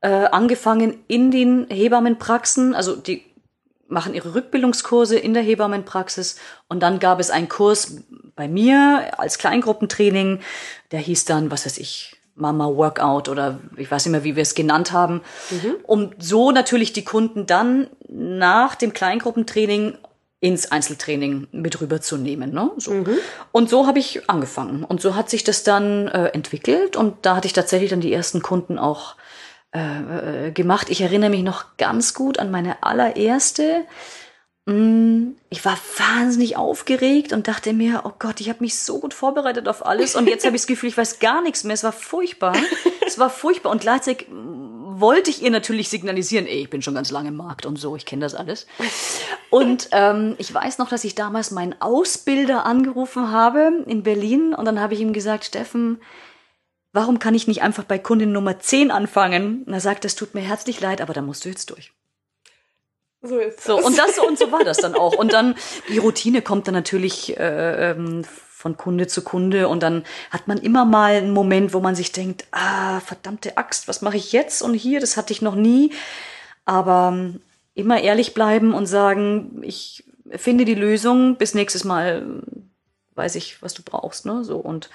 äh, 0.00 0.08
angefangen 0.08 0.98
in 1.08 1.30
den 1.30 1.66
Hebammenpraxen. 1.68 2.74
Also 2.74 2.96
die 2.96 3.24
machen 3.88 4.14
ihre 4.14 4.34
Rückbildungskurse 4.34 5.18
in 5.18 5.34
der 5.34 5.42
Hebammenpraxis 5.42 6.36
und 6.68 6.80
dann 6.80 7.00
gab 7.00 7.20
es 7.20 7.30
einen 7.30 7.48
Kurs 7.48 7.96
bei 8.34 8.48
mir 8.48 9.10
als 9.18 9.38
Kleingruppentraining, 9.38 10.40
der 10.92 11.00
hieß 11.00 11.24
dann, 11.24 11.50
was 11.50 11.66
weiß 11.66 11.78
ich, 11.78 12.16
Mama 12.34 12.66
Workout 12.66 13.28
oder 13.28 13.58
ich 13.76 13.90
weiß 13.90 14.06
nicht 14.06 14.12
mehr, 14.12 14.24
wie 14.24 14.36
wir 14.36 14.42
es 14.42 14.54
genannt 14.54 14.92
haben, 14.92 15.20
mhm. 15.50 15.74
um 15.82 16.10
so 16.18 16.52
natürlich 16.52 16.92
die 16.92 17.04
Kunden 17.04 17.46
dann 17.46 17.88
nach 18.08 18.76
dem 18.76 18.92
Kleingruppentraining 18.92 19.98
ins 20.40 20.72
Einzeltraining 20.72 21.48
mit 21.52 21.80
rüberzunehmen. 21.80 22.52
Ne? 22.52 22.70
So. 22.78 22.92
Mhm. 22.92 23.18
Und 23.52 23.68
so 23.68 23.86
habe 23.86 23.98
ich 23.98 24.28
angefangen. 24.28 24.84
Und 24.84 25.00
so 25.02 25.14
hat 25.14 25.28
sich 25.28 25.44
das 25.44 25.62
dann 25.62 26.08
äh, 26.08 26.28
entwickelt 26.28 26.96
und 26.96 27.14
da 27.22 27.36
hatte 27.36 27.46
ich 27.46 27.52
tatsächlich 27.52 27.90
dann 27.90 28.00
die 28.00 28.12
ersten 28.12 28.40
Kunden 28.40 28.78
auch 28.78 29.16
äh, 29.72 30.48
äh, 30.48 30.50
gemacht. 30.50 30.88
Ich 30.90 31.02
erinnere 31.02 31.30
mich 31.30 31.42
noch 31.42 31.76
ganz 31.76 32.14
gut 32.14 32.38
an 32.38 32.50
meine 32.50 32.82
allererste. 32.82 33.84
Mm, 34.64 35.32
ich 35.50 35.64
war 35.64 35.78
wahnsinnig 35.98 36.56
aufgeregt 36.56 37.32
und 37.34 37.46
dachte 37.46 37.74
mir, 37.74 38.02
oh 38.04 38.12
Gott, 38.18 38.40
ich 38.40 38.48
habe 38.48 38.60
mich 38.60 38.78
so 38.78 38.98
gut 38.98 39.12
vorbereitet 39.12 39.68
auf 39.68 39.84
alles 39.84 40.16
und 40.16 40.26
jetzt 40.26 40.44
habe 40.46 40.56
ich 40.56 40.62
das 40.62 40.66
Gefühl, 40.66 40.88
ich 40.88 40.96
weiß 40.96 41.18
gar 41.18 41.42
nichts 41.42 41.64
mehr. 41.64 41.74
Es 41.74 41.84
war 41.84 41.92
furchtbar. 41.92 42.54
Es 43.10 43.18
war 43.18 43.28
furchtbar 43.28 43.72
und 43.72 43.80
gleichzeitig 43.80 44.28
wollte 44.30 45.30
ich 45.30 45.42
ihr 45.42 45.50
natürlich 45.50 45.88
signalisieren, 45.88 46.46
ey, 46.46 46.62
ich 46.62 46.70
bin 46.70 46.80
schon 46.80 46.94
ganz 46.94 47.10
lange 47.10 47.30
im 47.30 47.36
Markt 47.36 47.66
und 47.66 47.76
so, 47.76 47.96
ich 47.96 48.06
kenne 48.06 48.22
das 48.22 48.36
alles. 48.36 48.68
Und 49.50 49.88
ähm, 49.90 50.36
ich 50.38 50.54
weiß 50.54 50.78
noch, 50.78 50.88
dass 50.88 51.02
ich 51.02 51.16
damals 51.16 51.50
meinen 51.50 51.74
Ausbilder 51.80 52.64
angerufen 52.66 53.32
habe 53.32 53.82
in 53.86 54.04
Berlin 54.04 54.54
und 54.54 54.64
dann 54.64 54.78
habe 54.78 54.94
ich 54.94 55.00
ihm 55.00 55.12
gesagt, 55.12 55.44
Steffen, 55.44 56.00
warum 56.92 57.18
kann 57.18 57.34
ich 57.34 57.48
nicht 57.48 57.62
einfach 57.62 57.82
bei 57.82 57.98
Kundin 57.98 58.30
Nummer 58.30 58.60
10 58.60 58.92
anfangen? 58.92 59.64
Und 59.64 59.72
er 59.72 59.80
sagt, 59.80 60.04
es 60.04 60.14
tut 60.14 60.34
mir 60.34 60.42
herzlich 60.42 60.80
leid, 60.80 61.00
aber 61.00 61.12
da 61.12 61.20
musst 61.20 61.44
du 61.44 61.48
jetzt 61.48 61.70
durch. 61.70 61.92
So 63.22 63.38
ist 63.38 63.58
das. 63.58 63.64
So, 63.64 63.76
und 63.76 63.98
das 63.98 64.20
und 64.20 64.38
so 64.38 64.52
war 64.52 64.62
das 64.62 64.78
dann 64.78 64.94
auch. 64.94 65.14
Und 65.14 65.32
dann, 65.32 65.56
die 65.88 65.98
Routine 65.98 66.42
kommt 66.42 66.68
dann 66.68 66.74
natürlich 66.74 67.36
äh, 67.36 67.90
ähm, 67.90 68.24
von 68.60 68.76
Kunde 68.76 69.06
zu 69.06 69.22
Kunde 69.22 69.68
und 69.68 69.82
dann 69.82 70.04
hat 70.30 70.46
man 70.46 70.58
immer 70.58 70.84
mal 70.84 71.14
einen 71.14 71.30
Moment, 71.30 71.72
wo 71.72 71.80
man 71.80 71.94
sich 71.94 72.12
denkt, 72.12 72.44
ah, 72.52 73.00
verdammte 73.00 73.56
Axt, 73.56 73.88
was 73.88 74.02
mache 74.02 74.18
ich 74.18 74.32
jetzt? 74.32 74.60
Und 74.60 74.74
hier, 74.74 75.00
das 75.00 75.16
hatte 75.16 75.32
ich 75.32 75.40
noch 75.40 75.54
nie. 75.54 75.94
Aber 76.66 77.10
ähm, 77.14 77.40
immer 77.74 78.02
ehrlich 78.02 78.34
bleiben 78.34 78.74
und 78.74 78.84
sagen, 78.84 79.62
ich 79.62 80.04
finde 80.36 80.66
die 80.66 80.74
Lösung, 80.74 81.36
bis 81.36 81.54
nächstes 81.54 81.84
Mal 81.84 82.42
weiß 83.14 83.36
ich, 83.36 83.62
was 83.62 83.72
du 83.72 83.82
brauchst, 83.82 84.26
ne? 84.26 84.44
So 84.44 84.58
und 84.58 84.90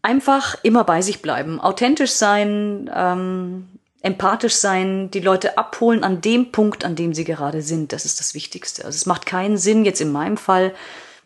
einfach 0.00 0.56
immer 0.62 0.84
bei 0.84 1.02
sich 1.02 1.20
bleiben, 1.20 1.60
authentisch 1.60 2.12
sein, 2.12 2.88
ähm, 2.94 3.68
empathisch 4.02 4.54
sein, 4.54 5.10
die 5.10 5.20
Leute 5.20 5.58
abholen 5.58 6.04
an 6.04 6.20
dem 6.20 6.52
Punkt, 6.52 6.84
an 6.84 6.94
dem 6.94 7.12
sie 7.12 7.24
gerade 7.24 7.60
sind. 7.60 7.92
Das 7.92 8.04
ist 8.04 8.20
das 8.20 8.34
Wichtigste. 8.34 8.84
Also 8.84 8.94
es 8.94 9.06
macht 9.06 9.26
keinen 9.26 9.56
Sinn, 9.56 9.84
jetzt 9.84 10.00
in 10.00 10.12
meinem 10.12 10.36
Fall 10.36 10.74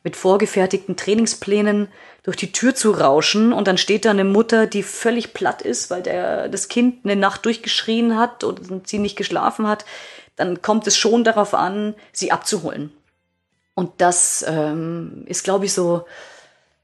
mit 0.03 0.17
vorgefertigten 0.17 0.97
Trainingsplänen 0.97 1.89
durch 2.23 2.37
die 2.37 2.53
Tür 2.53 2.75
zu 2.75 2.91
rauschen 2.91 3.53
und 3.53 3.69
dann 3.69 3.79
steht 3.79 4.05
da 4.05 4.11
eine 4.11 4.25
Mutter, 4.25 4.67
die 4.67 4.83
völlig 4.83 5.35
platt 5.35 5.63
ist, 5.63 5.91
weil 5.91 6.03
der, 6.03 6.49
das 6.49 6.69
Kind 6.69 7.05
eine 7.05 7.17
Nacht 7.17 7.45
durchgeschrien 7.45 8.19
hat 8.19 8.45
und 8.45 8.87
sie 8.89 8.99
nicht 8.99 9.17
geschlafen 9.17 9.67
hat. 9.67 9.85
Dann 10.37 10.63
kommt 10.63 10.87
es 10.87 10.97
schon 10.97 11.25
darauf 11.25 11.55
an, 11.55 11.95
sie 12.13 12.31
abzuholen. 12.31 12.93
Und 13.75 13.93
das 13.99 14.45
ähm, 14.49 15.25
ist, 15.27 15.45
glaube 15.45 15.65
ich, 15.65 15.73
so 15.73 16.05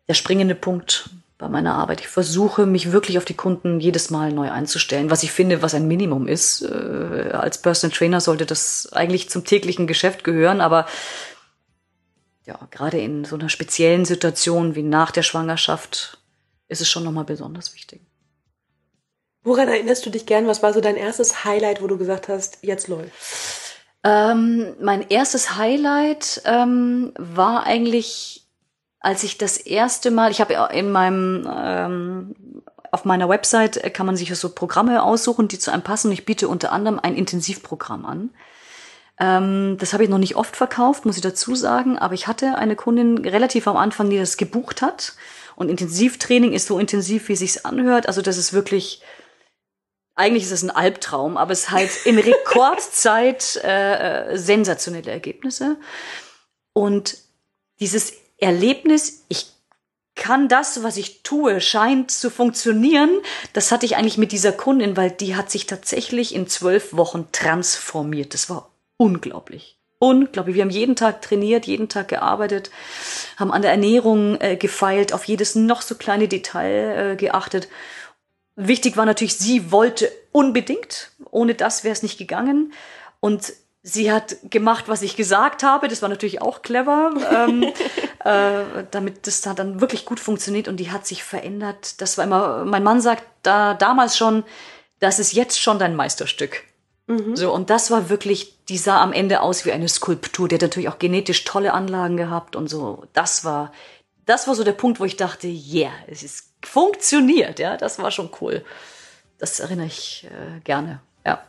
der 0.08 0.14
springende 0.14 0.54
Punkt 0.54 1.10
bei 1.38 1.48
meiner 1.48 1.74
Arbeit. 1.74 2.00
Ich 2.00 2.08
versuche, 2.08 2.66
mich 2.66 2.92
wirklich 2.92 3.18
auf 3.18 3.24
die 3.24 3.34
Kunden 3.34 3.80
jedes 3.80 4.10
Mal 4.10 4.32
neu 4.32 4.50
einzustellen, 4.50 5.10
was 5.10 5.22
ich 5.22 5.32
finde, 5.32 5.60
was 5.60 5.74
ein 5.74 5.88
Minimum 5.88 6.28
ist. 6.28 6.62
Äh, 6.62 7.30
als 7.32 7.58
Personal 7.58 7.96
Trainer 7.96 8.20
sollte 8.20 8.46
das 8.46 8.88
eigentlich 8.92 9.28
zum 9.28 9.44
täglichen 9.44 9.86
Geschäft 9.86 10.24
gehören, 10.24 10.60
aber 10.60 10.86
ja, 12.44 12.58
gerade 12.70 13.00
in 13.00 13.24
so 13.24 13.36
einer 13.36 13.48
speziellen 13.48 14.04
Situation 14.04 14.74
wie 14.74 14.82
nach 14.82 15.10
der 15.10 15.22
Schwangerschaft 15.22 16.18
ist 16.68 16.80
es 16.80 16.88
schon 16.88 17.04
nochmal 17.04 17.24
besonders 17.24 17.74
wichtig. 17.74 18.02
Woran 19.42 19.68
erinnerst 19.68 20.06
du 20.06 20.10
dich 20.10 20.26
gern? 20.26 20.46
Was 20.46 20.62
war 20.62 20.72
so 20.72 20.80
dein 20.80 20.96
erstes 20.96 21.44
Highlight, 21.44 21.82
wo 21.82 21.86
du 21.86 21.98
gesagt 21.98 22.28
hast, 22.28 22.58
jetzt 22.62 22.88
läuft? 22.88 23.12
Ähm, 24.02 24.74
mein 24.80 25.08
erstes 25.08 25.56
Highlight 25.56 26.42
ähm, 26.44 27.12
war 27.18 27.64
eigentlich 27.64 28.44
als 29.04 29.22
ich 29.22 29.36
das 29.36 29.58
erste 29.58 30.10
Mal, 30.10 30.30
ich 30.30 30.40
habe 30.40 30.54
in 30.72 30.90
meinem 30.90 31.46
ähm, 31.54 32.34
auf 32.90 33.04
meiner 33.04 33.28
Website 33.28 33.92
kann 33.92 34.06
man 34.06 34.16
sich 34.16 34.34
so 34.34 34.48
Programme 34.48 35.02
aussuchen, 35.02 35.48
die 35.48 35.58
zu 35.58 35.70
einem 35.70 35.82
passen. 35.82 36.10
Ich 36.10 36.24
biete 36.24 36.48
unter 36.48 36.72
anderem 36.72 36.98
ein 37.00 37.16
Intensivprogramm 37.16 38.06
an. 38.06 38.30
Ähm, 39.18 39.76
das 39.78 39.92
habe 39.92 40.04
ich 40.04 40.10
noch 40.10 40.18
nicht 40.18 40.36
oft 40.36 40.56
verkauft, 40.56 41.06
muss 41.06 41.16
ich 41.16 41.22
dazu 41.22 41.54
sagen, 41.54 41.98
aber 41.98 42.14
ich 42.14 42.26
hatte 42.26 42.56
eine 42.56 42.76
Kundin 42.76 43.18
relativ 43.18 43.68
am 43.68 43.76
Anfang, 43.76 44.10
die 44.10 44.18
das 44.18 44.36
gebucht 44.36 44.82
hat. 44.82 45.14
Und 45.56 45.68
Intensivtraining 45.68 46.52
ist 46.52 46.66
so 46.66 46.78
intensiv, 46.78 47.28
wie 47.28 47.34
es 47.34 47.38
sich 47.38 47.64
anhört. 47.64 48.08
Also 48.08 48.22
das 48.22 48.38
ist 48.38 48.52
wirklich, 48.52 49.02
eigentlich 50.16 50.42
ist 50.44 50.50
es 50.50 50.64
ein 50.64 50.70
Albtraum, 50.70 51.36
aber 51.36 51.52
es 51.52 51.70
halt 51.70 51.90
in 52.06 52.18
Rekordzeit 52.20 53.60
äh, 53.62 54.32
äh, 54.32 54.36
sensationelle 54.36 55.10
Ergebnisse. 55.10 55.76
Und 56.72 57.18
dieses 57.78 58.14
Erlebnis, 58.38 59.24
ich 59.28 59.46
kann 60.16 60.48
das, 60.48 60.82
was 60.82 60.96
ich 60.96 61.22
tue, 61.22 61.60
scheint 61.60 62.10
zu 62.10 62.30
funktionieren. 62.30 63.10
Das 63.52 63.70
hatte 63.72 63.86
ich 63.86 63.96
eigentlich 63.96 64.18
mit 64.18 64.32
dieser 64.32 64.52
Kundin, 64.52 64.96
weil 64.96 65.10
die 65.10 65.36
hat 65.36 65.50
sich 65.50 65.66
tatsächlich 65.66 66.34
in 66.34 66.48
zwölf 66.48 66.92
Wochen 66.96 67.28
transformiert. 67.32 68.34
Das 68.34 68.48
war 68.48 68.73
unglaublich. 68.96 69.78
Unglaublich. 69.98 70.56
Wir 70.56 70.62
haben 70.62 70.70
jeden 70.70 70.96
Tag 70.96 71.22
trainiert, 71.22 71.66
jeden 71.66 71.88
Tag 71.88 72.08
gearbeitet, 72.08 72.70
haben 73.36 73.52
an 73.52 73.62
der 73.62 73.70
Ernährung 73.70 74.40
äh, 74.40 74.56
gefeilt, 74.56 75.12
auf 75.12 75.24
jedes 75.24 75.54
noch 75.54 75.82
so 75.82 75.94
kleine 75.94 76.28
Detail 76.28 77.12
äh, 77.12 77.16
geachtet. 77.16 77.68
Wichtig 78.56 78.96
war 78.96 79.06
natürlich, 79.06 79.36
sie 79.36 79.72
wollte 79.72 80.12
unbedingt. 80.30 81.12
Ohne 81.30 81.54
das 81.54 81.84
wäre 81.84 81.92
es 81.92 82.02
nicht 82.02 82.18
gegangen. 82.18 82.72
Und 83.20 83.52
Sie 83.86 84.10
hat 84.10 84.36
gemacht, 84.44 84.86
was 84.88 85.02
ich 85.02 85.14
gesagt 85.14 85.62
habe. 85.62 85.88
Das 85.88 86.00
war 86.00 86.08
natürlich 86.08 86.40
auch 86.40 86.62
clever, 86.62 87.12
ähm, 87.30 87.62
äh, 88.24 88.84
damit 88.90 89.26
das 89.26 89.42
dann 89.42 89.82
wirklich 89.82 90.06
gut 90.06 90.18
funktioniert. 90.18 90.68
Und 90.68 90.78
die 90.78 90.90
hat 90.90 91.06
sich 91.06 91.22
verändert. 91.22 92.00
Das 92.00 92.16
war 92.16 92.24
immer, 92.24 92.64
mein 92.64 92.82
Mann 92.82 93.02
sagt 93.02 93.24
da 93.42 93.74
damals 93.74 94.16
schon, 94.16 94.42
das 95.00 95.18
ist 95.18 95.34
jetzt 95.34 95.60
schon 95.60 95.78
dein 95.78 95.94
Meisterstück. 95.96 96.64
Mhm. 97.06 97.36
So, 97.36 97.52
und 97.52 97.70
das 97.70 97.90
war 97.90 98.08
wirklich, 98.08 98.56
die 98.68 98.78
sah 98.78 99.02
am 99.02 99.12
Ende 99.12 99.42
aus 99.42 99.64
wie 99.66 99.72
eine 99.72 99.88
Skulptur. 99.88 100.48
Die 100.48 100.54
hat 100.54 100.62
natürlich 100.62 100.88
auch 100.88 100.98
genetisch 100.98 101.44
tolle 101.44 101.72
Anlagen 101.72 102.16
gehabt 102.16 102.56
und 102.56 102.68
so. 102.68 103.04
Das 103.12 103.44
war 103.44 103.72
das 104.26 104.46
war 104.48 104.54
so 104.54 104.64
der 104.64 104.72
Punkt, 104.72 105.00
wo 105.00 105.04
ich 105.04 105.16
dachte, 105.16 105.46
yeah, 105.48 105.92
es 106.06 106.22
ist 106.22 106.50
funktioniert, 106.64 107.58
ja, 107.58 107.76
das 107.76 107.98
war 107.98 108.10
schon 108.10 108.30
cool. 108.40 108.64
Das 109.38 109.60
erinnere 109.60 109.86
ich 109.86 110.26
äh, 110.30 110.60
gerne, 110.60 111.00
ja. 111.26 111.42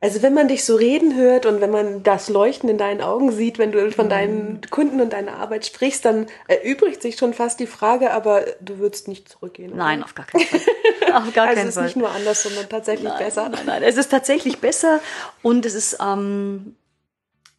Also 0.00 0.22
wenn 0.22 0.34
man 0.34 0.46
dich 0.46 0.64
so 0.64 0.76
reden 0.76 1.16
hört 1.16 1.44
und 1.44 1.60
wenn 1.60 1.70
man 1.70 2.04
das 2.04 2.28
Leuchten 2.28 2.68
in 2.68 2.78
deinen 2.78 3.00
Augen 3.00 3.32
sieht, 3.32 3.58
wenn 3.58 3.72
du 3.72 3.90
von 3.90 4.08
deinen 4.08 4.60
Kunden 4.70 5.00
und 5.00 5.12
deiner 5.12 5.34
Arbeit 5.38 5.66
sprichst, 5.66 6.04
dann 6.04 6.26
erübrigt 6.46 7.02
sich 7.02 7.16
schon 7.16 7.34
fast 7.34 7.58
die 7.58 7.66
Frage, 7.66 8.12
aber 8.12 8.44
du 8.60 8.78
würdest 8.78 9.08
nicht 9.08 9.28
zurückgehen. 9.28 9.72
Oder? 9.72 9.78
Nein, 9.78 10.04
auf 10.04 10.14
gar 10.14 10.26
keinen 10.26 10.44
Fall. 10.44 10.60
auf 11.18 11.32
gar 11.32 11.48
also 11.48 11.60
keinen 11.60 11.72
Fall. 11.72 11.84
Es 11.84 11.90
ist 11.90 11.96
nicht 11.96 11.96
nur 11.96 12.10
anders, 12.10 12.42
sondern 12.42 12.68
tatsächlich 12.68 13.08
nein, 13.08 13.18
besser. 13.18 13.48
Nein, 13.48 13.66
nein, 13.66 13.82
es 13.82 13.96
ist 13.96 14.10
tatsächlich 14.10 14.58
besser 14.58 15.00
und 15.42 15.66
es 15.66 15.74
ist, 15.74 15.98
ähm, 16.00 16.76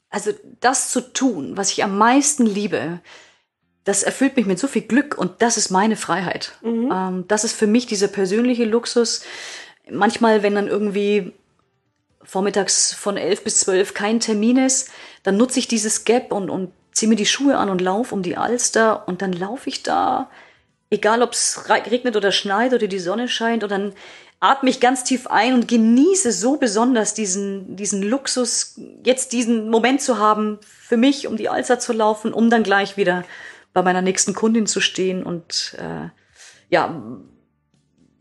also 0.10 0.32
das 0.60 0.90
zu 0.90 1.02
tun, 1.02 1.58
was 1.58 1.72
ich 1.72 1.84
am 1.84 1.98
meisten 1.98 2.46
liebe, 2.46 3.00
das 3.84 4.04
erfüllt 4.04 4.36
mich 4.36 4.46
mit 4.46 4.60
so 4.60 4.68
viel 4.68 4.84
Glück 4.84 5.18
und 5.18 5.42
das 5.42 5.58
ist 5.58 5.70
meine 5.70 5.96
Freiheit. 5.96 6.58
Mhm. 6.62 6.92
Ähm, 6.94 7.26
das 7.28 7.44
ist 7.44 7.54
für 7.54 7.68
mich 7.68 7.86
dieser 7.86 8.08
persönliche 8.08 8.66
Luxus. 8.66 9.24
Manchmal, 9.90 10.44
wenn 10.44 10.56
dann 10.56 10.68
irgendwie 10.68 11.34
vormittags 12.24 12.94
von 12.94 13.18
elf 13.18 13.44
bis 13.44 13.62
zwölf 13.62 13.94
kein 13.94 14.20
Termin 14.20 14.58
ist, 14.58 14.90
dann 15.24 15.38
nutze 15.38 15.60
ich 15.60 15.68
dieses 15.68 16.06
Gap 16.06 16.32
und, 16.32 16.50
und 16.50 16.72
ziehe 16.92 17.10
mir 17.10 17.16
die 17.16 17.26
Schuhe 17.26 17.58
an 17.58 17.70
und 17.70 17.82
laufe 17.82 18.14
um 18.14 18.22
die 18.22 18.38
Alster 18.38 19.08
und 19.08 19.22
dann 19.22 19.34
laufe 19.34 19.70
ich 19.70 19.84
da, 19.84 20.30
egal 20.90 21.22
ob 21.22 21.34
es 21.34 21.70
regnet 21.70 22.16
oder 22.16 22.32
schneit 22.32 22.74
oder 22.74 22.88
die 22.88 23.00
Sonne 23.00 23.28
scheint 23.28 23.64
und 23.64 23.72
dann 23.72 23.94
atme 24.40 24.70
ich 24.70 24.80
ganz 24.80 25.04
tief 25.04 25.28
ein 25.28 25.54
und 25.54 25.68
genieße 25.68 26.32
so 26.32 26.58
besonders 26.58 27.14
diesen, 27.14 27.76
diesen 27.76 28.02
Luxus, 28.02 28.80
jetzt 29.04 29.34
diesen 29.34 29.70
Moment 29.70 30.02
zu 30.02 30.18
haben, 30.18 30.60
für 30.64 30.98
mich 30.98 31.28
um 31.28 31.36
die 31.36 31.50
Alster 31.50 31.80
zu 31.80 31.94
laufen, 31.94 32.34
um 32.34 32.50
dann 32.50 32.64
gleich 32.64 32.96
wieder 32.96 33.26
bei 33.74 33.82
meiner 33.82 34.02
nächsten 34.02 34.34
Kundin 34.34 34.66
zu 34.66 34.80
stehen. 34.80 35.24
Und 35.24 35.76
äh, 35.78 36.10
ja, 36.70 37.04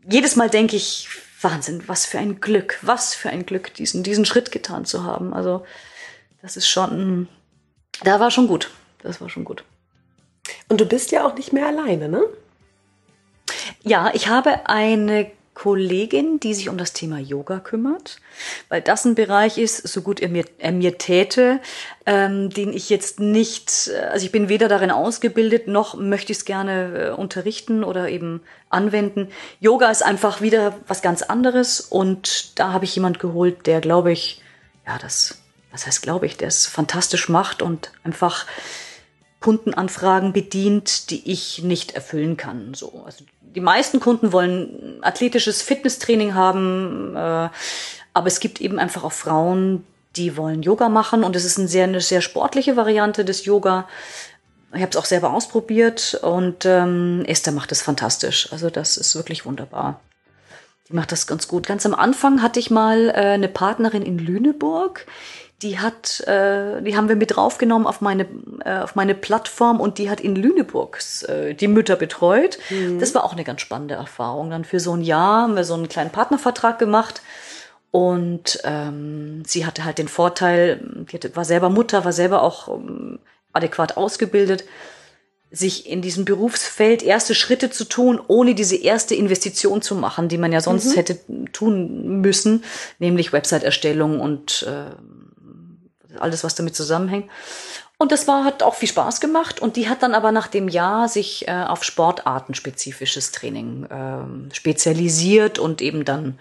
jedes 0.09 0.35
Mal 0.35 0.49
denke 0.49 0.75
ich, 0.75 1.07
Wahnsinn, 1.41 1.83
was 1.87 2.05
für 2.05 2.19
ein 2.19 2.41
Glück, 2.41 2.79
was 2.81 3.15
für 3.15 3.29
ein 3.29 3.45
Glück, 3.45 3.73
diesen, 3.73 4.03
diesen 4.03 4.25
Schritt 4.25 4.51
getan 4.51 4.83
zu 4.83 5.05
haben. 5.05 5.33
Also 5.33 5.65
das 6.41 6.57
ist 6.57 6.67
schon, 6.67 7.29
da 8.03 8.19
war 8.19 8.29
schon 8.29 8.47
gut. 8.47 8.69
Das 9.01 9.21
war 9.21 9.29
schon 9.29 9.45
gut. 9.45 9.63
Und 10.67 10.81
du 10.81 10.85
bist 10.85 11.11
ja 11.11 11.25
auch 11.25 11.35
nicht 11.35 11.53
mehr 11.53 11.67
alleine, 11.67 12.09
ne? 12.09 12.23
Ja, 13.83 14.11
ich 14.13 14.27
habe 14.27 14.67
eine 14.67 15.31
Kollegin, 15.59 16.39
die 16.39 16.53
sich 16.53 16.69
um 16.69 16.77
das 16.77 16.93
Thema 16.93 17.19
Yoga 17.19 17.59
kümmert, 17.59 18.21
weil 18.69 18.81
das 18.81 19.03
ein 19.03 19.15
Bereich 19.15 19.57
ist, 19.57 19.85
so 19.85 20.01
gut 20.01 20.21
er 20.21 20.29
mir, 20.29 20.45
er 20.57 20.71
mir 20.71 20.97
täte, 20.97 21.59
ähm, 22.05 22.49
den 22.49 22.71
ich 22.71 22.89
jetzt 22.89 23.19
nicht, 23.19 23.91
also 24.09 24.25
ich 24.25 24.31
bin 24.31 24.47
weder 24.47 24.69
darin 24.69 24.89
ausgebildet, 24.89 25.67
noch 25.67 25.95
möchte 25.95 26.31
ich 26.31 26.37
es 26.37 26.45
gerne 26.45 27.07
äh, 27.07 27.09
unterrichten 27.09 27.83
oder 27.83 28.07
eben 28.07 28.39
anwenden. 28.69 29.27
Yoga 29.59 29.91
ist 29.91 30.01
einfach 30.01 30.39
wieder 30.39 30.77
was 30.87 31.01
ganz 31.01 31.23
anderes 31.23 31.81
und 31.81 32.57
da 32.57 32.71
habe 32.71 32.85
ich 32.85 32.95
jemand 32.95 33.19
geholt, 33.19 33.67
der, 33.67 33.81
glaube 33.81 34.13
ich, 34.13 34.41
ja, 34.87 34.97
das, 34.97 35.41
was 35.71 35.85
heißt, 35.85 36.01
glaube 36.01 36.25
ich, 36.25 36.37
der 36.37 36.47
es 36.47 36.67
fantastisch 36.67 37.27
macht 37.27 37.61
und 37.61 37.91
einfach 38.05 38.45
Kundenanfragen 39.39 40.33
bedient, 40.33 41.09
die 41.11 41.31
ich 41.31 41.63
nicht 41.63 41.91
erfüllen 41.91 42.37
kann. 42.37 42.73
So, 42.73 43.03
also 43.05 43.23
die 43.41 43.61
meisten 43.61 43.99
Kunden 43.99 44.31
wollen 44.31 44.99
athletisches 45.01 45.61
Fitnesstraining 45.61 46.35
haben, 46.35 47.15
äh, 47.15 47.49
aber 48.13 48.27
es 48.27 48.39
gibt 48.39 48.61
eben 48.61 48.79
einfach 48.79 49.03
auch 49.03 49.11
Frauen, 49.11 49.85
die 50.15 50.35
wollen 50.35 50.61
Yoga 50.61 50.89
machen 50.89 51.23
und 51.23 51.35
es 51.35 51.45
ist 51.45 51.57
eine 51.57 51.67
sehr, 51.67 51.85
eine 51.85 52.01
sehr 52.01 52.21
sportliche 52.21 52.75
Variante 52.75 53.23
des 53.23 53.45
Yoga. 53.45 53.87
Ich 54.73 54.81
habe 54.81 54.91
es 54.91 54.97
auch 54.97 55.05
selber 55.05 55.33
ausprobiert 55.33 56.19
und 56.21 56.65
ähm, 56.65 57.23
Esther 57.25 57.53
macht 57.53 57.71
es 57.71 57.81
fantastisch. 57.81 58.51
Also 58.51 58.69
das 58.69 58.97
ist 58.97 59.15
wirklich 59.15 59.45
wunderbar. 59.45 59.99
Die 60.89 60.93
macht 60.93 61.11
das 61.11 61.27
ganz 61.27 61.47
gut. 61.47 61.67
Ganz 61.67 61.85
am 61.85 61.95
Anfang 61.95 62.41
hatte 62.41 62.59
ich 62.59 62.69
mal 62.69 63.09
äh, 63.09 63.13
eine 63.13 63.47
Partnerin 63.47 64.03
in 64.03 64.19
Lüneburg, 64.19 65.05
die 65.61 65.79
hat, 65.79 66.21
äh, 66.21 66.81
die 66.81 66.95
haben 66.95 67.09
wir 67.09 67.15
mit 67.15 67.35
draufgenommen 67.35 67.85
auf 67.85 68.01
meine, 68.01 68.27
äh, 68.63 68.79
auf 68.79 68.95
meine 68.95 69.13
Plattform 69.13 69.81
und 69.81 69.97
die 69.97 70.09
hat 70.09 70.21
in 70.21 70.35
Lüneburg 70.35 70.99
äh, 71.27 71.53
die 71.53 71.67
Mütter 71.67 71.97
betreut. 71.97 72.59
Mhm. 72.69 72.99
Das 72.99 73.13
war 73.13 73.25
auch 73.25 73.33
eine 73.33 73.43
ganz 73.43 73.61
spannende 73.61 73.95
Erfahrung. 73.95 74.49
Dann 74.49 74.63
für 74.63 74.79
so 74.79 74.93
ein 74.93 75.01
Jahr 75.01 75.43
haben 75.43 75.55
wir 75.55 75.65
so 75.65 75.73
einen 75.73 75.89
kleinen 75.89 76.11
Partnervertrag 76.11 76.79
gemacht 76.79 77.21
und 77.91 78.59
ähm, 78.63 79.43
sie 79.45 79.65
hatte 79.65 79.83
halt 79.83 79.97
den 79.97 80.07
Vorteil, 80.07 80.79
die 81.11 81.15
hatte, 81.15 81.35
war 81.35 81.45
selber 81.45 81.69
Mutter, 81.69 82.05
war 82.05 82.13
selber 82.13 82.41
auch 82.43 82.69
ähm, 82.69 83.19
adäquat 83.51 83.97
ausgebildet, 83.97 84.63
sich 85.51 85.89
in 85.89 86.01
diesem 86.01 86.25
Berufsfeld 86.25 87.01
erste 87.01 87.33
Schritte 87.33 87.71
zu 87.71 87.83
tun, 87.83 88.21
ohne 88.27 88.53
diese 88.53 88.75
erste 88.75 89.15
Investition 89.15 89.81
zu 89.81 89.95
machen, 89.95 90.29
die 90.29 90.37
man 90.37 90.51
ja 90.51 90.61
sonst 90.61 90.91
mhm. 90.91 90.95
hätte 90.95 91.19
tun 91.51 92.21
müssen, 92.21 92.63
nämlich 92.99 93.33
Website-Erstellung 93.33 94.19
und 94.19 94.67
äh, 94.69 94.91
alles, 96.17 96.43
was 96.43 96.55
damit 96.55 96.75
zusammenhängt. 96.75 97.29
Und 97.97 98.13
das 98.13 98.27
war, 98.27 98.45
hat 98.45 98.63
auch 98.63 98.75
viel 98.75 98.87
Spaß 98.87 99.19
gemacht. 99.19 99.61
Und 99.61 99.75
die 99.75 99.89
hat 99.89 100.03
dann 100.03 100.15
aber 100.15 100.31
nach 100.31 100.47
dem 100.47 100.69
Jahr 100.69 101.09
sich 101.09 101.47
äh, 101.47 101.51
auf 101.51 101.83
sportartenspezifisches 101.83 103.31
Training 103.31 103.85
äh, 103.85 104.55
spezialisiert 104.55 105.59
und 105.59 105.81
eben 105.81 106.05
dann 106.05 106.39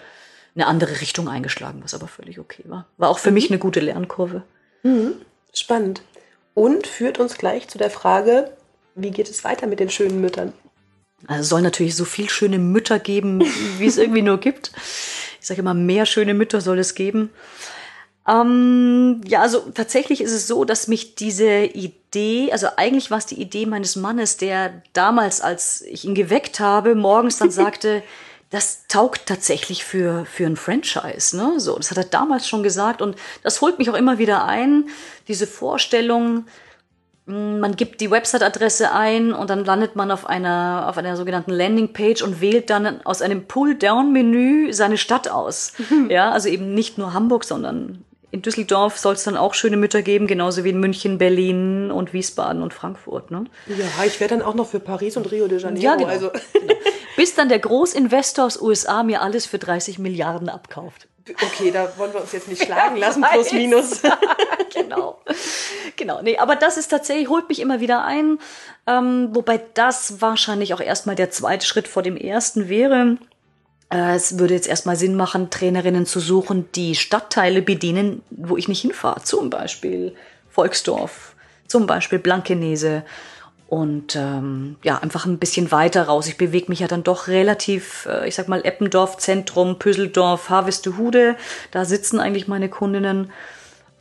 eine 0.55 0.67
andere 0.67 1.01
Richtung 1.01 1.29
eingeschlagen, 1.29 1.81
was 1.83 1.95
aber 1.95 2.09
völlig 2.09 2.39
okay 2.39 2.65
war. 2.67 2.87
War 2.97 3.09
auch 3.09 3.19
für 3.19 3.31
mhm. 3.31 3.35
mich 3.35 3.51
eine 3.51 3.59
gute 3.59 3.81
Lernkurve. 3.81 4.43
Mhm. 4.83 5.15
Spannend. 5.53 6.03
Und 6.55 6.87
führt 6.87 7.19
uns 7.19 7.39
gleich 7.39 7.69
zu 7.69 7.79
der 7.79 7.91
Frage, 7.91 8.53
wie 8.95 9.11
geht 9.11 9.29
es 9.29 9.45
weiter 9.45 9.67
mit 9.67 9.81
den 9.81 9.91
schönen 9.91 10.21
Müttern? 10.21 10.53
Also 11.27 11.43
es 11.43 11.49
soll 11.49 11.63
natürlich 11.63 11.97
so 11.97 12.05
viel 12.05 12.31
schöne 12.31 12.59
Mütter 12.59 12.99
geben, 12.99 13.41
wie 13.79 13.87
es 13.87 13.99
irgendwie 13.99 14.23
nur 14.23 14.39
gibt. 14.39 14.73
Ich 15.41 15.47
sage 15.47 15.61
immer, 15.61 15.75
mehr 15.75 16.07
schöne 16.07 16.35
Mütter 16.35 16.61
soll 16.61 16.79
es 16.79 16.95
geben. 16.95 17.31
Ähm, 18.29 19.23
ja, 19.27 19.41
also 19.41 19.61
tatsächlich 19.73 20.21
ist 20.21 20.33
es 20.33 20.47
so, 20.47 20.65
dass 20.65 20.87
mich 20.87 21.15
diese 21.15 21.65
Idee, 21.65 22.53
also 22.53 22.67
eigentlich 22.77 23.11
war 23.11 23.19
es 23.19 23.27
die 23.27 23.41
Idee 23.41 23.65
meines 23.65 23.97
Mannes, 23.97 24.37
der 24.37 24.83
damals, 24.93 25.41
als 25.41 25.81
ich 25.83 26.05
ihn 26.05 26.15
geweckt 26.15 26.61
habe, 26.61 26.95
morgens 26.95 27.39
dann 27.39 27.51
sagte, 27.51 28.03
das 28.51 28.87
taugt 28.89 29.27
tatsächlich 29.27 29.85
für, 29.85 30.27
für 30.27 30.47
ein 30.47 30.57
Franchise, 30.57 31.37
ne? 31.37 31.59
So, 31.59 31.77
das 31.77 31.91
hat 31.91 31.99
er 31.99 32.05
damals 32.05 32.49
schon 32.49 32.63
gesagt 32.63 33.03
und 33.03 33.17
das 33.43 33.61
holt 33.61 33.79
mich 33.79 33.91
auch 33.91 33.95
immer 33.95 34.19
wieder 34.19 34.45
ein, 34.45 34.89
diese 35.27 35.47
Vorstellung, 35.47 36.47
hm, 37.27 37.61
man 37.61 37.77
gibt 37.77 38.01
die 38.01 38.11
Website-Adresse 38.11 38.93
ein 38.93 39.33
und 39.33 39.51
dann 39.51 39.65
landet 39.65 39.97
man 39.97 40.11
auf 40.11 40.27
einer, 40.27 40.87
auf 40.89 40.97
einer 40.99 41.17
sogenannten 41.17 41.51
Landingpage 41.51 42.23
und 42.23 42.41
wählt 42.41 42.71
dann 42.71 43.05
aus 43.05 43.23
einem 43.23 43.47
Pull-Down-Menü 43.47 44.73
seine 44.73 44.99
Stadt 44.99 45.29
aus. 45.29 45.73
Ja, 46.09 46.31
also 46.31 46.49
eben 46.49 46.75
nicht 46.75 46.97
nur 46.97 47.13
Hamburg, 47.13 47.45
sondern 47.45 48.05
in 48.31 48.43
Düsseldorf 48.43 48.99
soll 48.99 49.15
es 49.15 49.25
dann 49.25 49.37
auch 49.37 49.55
schöne 49.55 49.77
Mütter 49.77 50.03
geben, 50.03 50.27
genauso 50.27 50.65
wie 50.65 50.71
in 50.71 50.81
München, 50.81 51.17
Berlin 51.17 51.91
und 51.91 52.13
Wiesbaden 52.13 52.63
und 52.63 52.75
Frankfurt. 52.75 53.31
Ne? 53.31 53.45
Ja, 53.67 54.05
ich 54.05 54.21
wäre 54.21 54.29
dann 54.29 54.43
auch 54.43 54.55
noch 54.55 54.69
für 54.69 54.81
Paris 54.81 55.17
und 55.17 55.31
Rio 55.31 55.49
de 55.49 55.59
Janeiro. 55.59 55.83
Ja, 55.83 55.97
genau. 55.97 56.09
Also. 56.09 56.31
genau. 56.53 56.75
Bis 57.17 57.35
dann 57.35 57.49
der 57.49 57.59
Großinvestor 57.59 58.45
aus 58.45 58.61
USA 58.61 59.03
mir 59.03 59.23
alles 59.23 59.47
für 59.47 59.59
30 59.59 59.99
Milliarden 59.99 60.49
abkauft. 60.49 61.09
Okay, 61.31 61.71
da 61.71 61.91
wollen 61.97 62.13
wir 62.13 62.21
uns 62.21 62.33
jetzt 62.33 62.49
nicht 62.49 62.63
schlagen 62.65 62.97
lassen, 62.97 63.25
plus 63.33 63.53
minus. 63.53 64.03
genau. 64.75 65.21
Genau. 65.97 66.23
Nee, 66.23 66.39
aber 66.39 66.57
das 66.57 66.77
ist 66.77 66.89
tatsächlich, 66.89 67.29
holt 67.29 67.49
mich 67.49 67.61
immer 67.61 67.81
wieder 67.81 68.05
ein. 68.05 68.39
Ähm, 68.87 69.31
wobei 69.33 69.61
das 69.75 70.21
wahrscheinlich 70.21 70.75
auch 70.75 70.81
erstmal 70.81 71.17
der 71.17 71.31
zweite 71.31 71.67
Schritt 71.67 71.89
vor 71.89 72.03
dem 72.03 72.17
ersten 72.17 72.69
wäre. 72.69 73.19
Äh, 73.91 74.17
es 74.17 74.39
würde 74.39 74.55
jetzt 74.55 74.69
erstmal 74.69 74.97
Sinn 74.97 75.15
machen, 75.15 75.51
Trainerinnen 75.51 76.07
zu 76.07 76.21
suchen, 76.21 76.69
die 76.75 76.95
Stadtteile 76.95 77.63
bedienen, 77.63 78.23
wo 78.31 78.57
ich 78.57 78.69
nicht 78.69 78.83
hinfahre. 78.83 79.23
Zum 79.23 79.51
Beispiel 79.51 80.15
Volksdorf, 80.51 81.35
zum 81.67 81.87
Beispiel 81.87 82.19
Blankenese. 82.19 83.05
Und 83.69 84.17
ähm, 84.17 84.77
ja, 84.83 84.99
einfach 84.99 85.27
ein 85.27 85.39
bisschen 85.39 85.71
weiter 85.71 86.05
raus. 86.05 86.27
Ich 86.27 86.39
bewege 86.39 86.71
mich 86.71 86.81
ja 86.81 86.89
dann 86.89 87.05
doch 87.05 87.29
relativ, 87.29 88.07
äh, 88.07 88.27
ich 88.27 88.35
sag 88.35 88.49
mal, 88.49 88.65
Eppendorf, 88.65 89.19
Zentrum, 89.19 89.79
Püsseldorf, 89.79 90.49
Harvestehude. 90.49 91.37
Da 91.71 91.85
sitzen 91.85 92.19
eigentlich 92.19 92.49
meine 92.49 92.71
Kundinnen. 92.71 93.31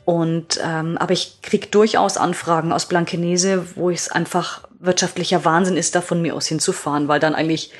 Und 0.06 0.58
ähm, 0.64 0.96
aber 0.96 1.12
ich 1.12 1.42
krieg 1.42 1.70
durchaus 1.70 2.16
Anfragen 2.16 2.72
aus 2.72 2.86
Blankenese, 2.86 3.76
wo 3.76 3.90
es 3.90 4.10
einfach 4.10 4.62
wirtschaftlicher 4.80 5.44
Wahnsinn 5.44 5.76
ist, 5.76 5.94
da 5.94 6.00
von 6.00 6.22
mir 6.22 6.34
aus 6.34 6.46
hinzufahren, 6.46 7.08
weil 7.08 7.20
dann 7.20 7.34
eigentlich 7.34 7.70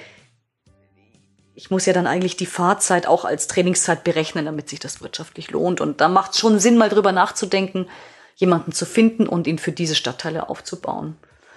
ich 1.59 1.73
muss 1.73 1.87
ja 1.87 1.92
dann 1.92 2.07
eigentlich 2.07 2.37
die 2.37 2.47
Fahrzeit 2.47 3.09
auch 3.09 3.25
als 3.25 3.49
Trainingszeit 3.49 4.05
berechnen, 4.05 4.44
damit 4.44 4.68
sich 4.68 4.79
das 4.79 5.03
wirtschaftlich 5.03 5.51
lohnt. 5.51 5.81
Und 5.81 6.01
da 6.01 6.07
macht 6.07 6.31
es 6.31 6.38
schon 6.38 6.61
Sinn, 6.61 6.79
mal 6.79 6.88
drüber 6.88 7.11
nachzudenken, 7.11 7.88
jemanden 8.37 8.71
zu 8.71 8.87
finden 8.87 9.27
und 9.27 9.49
ihn 9.49 9.59
für 9.59 9.73
diese 9.73 9.97
Stadtteile 9.97 10.49
aufzubauen. 10.49 11.16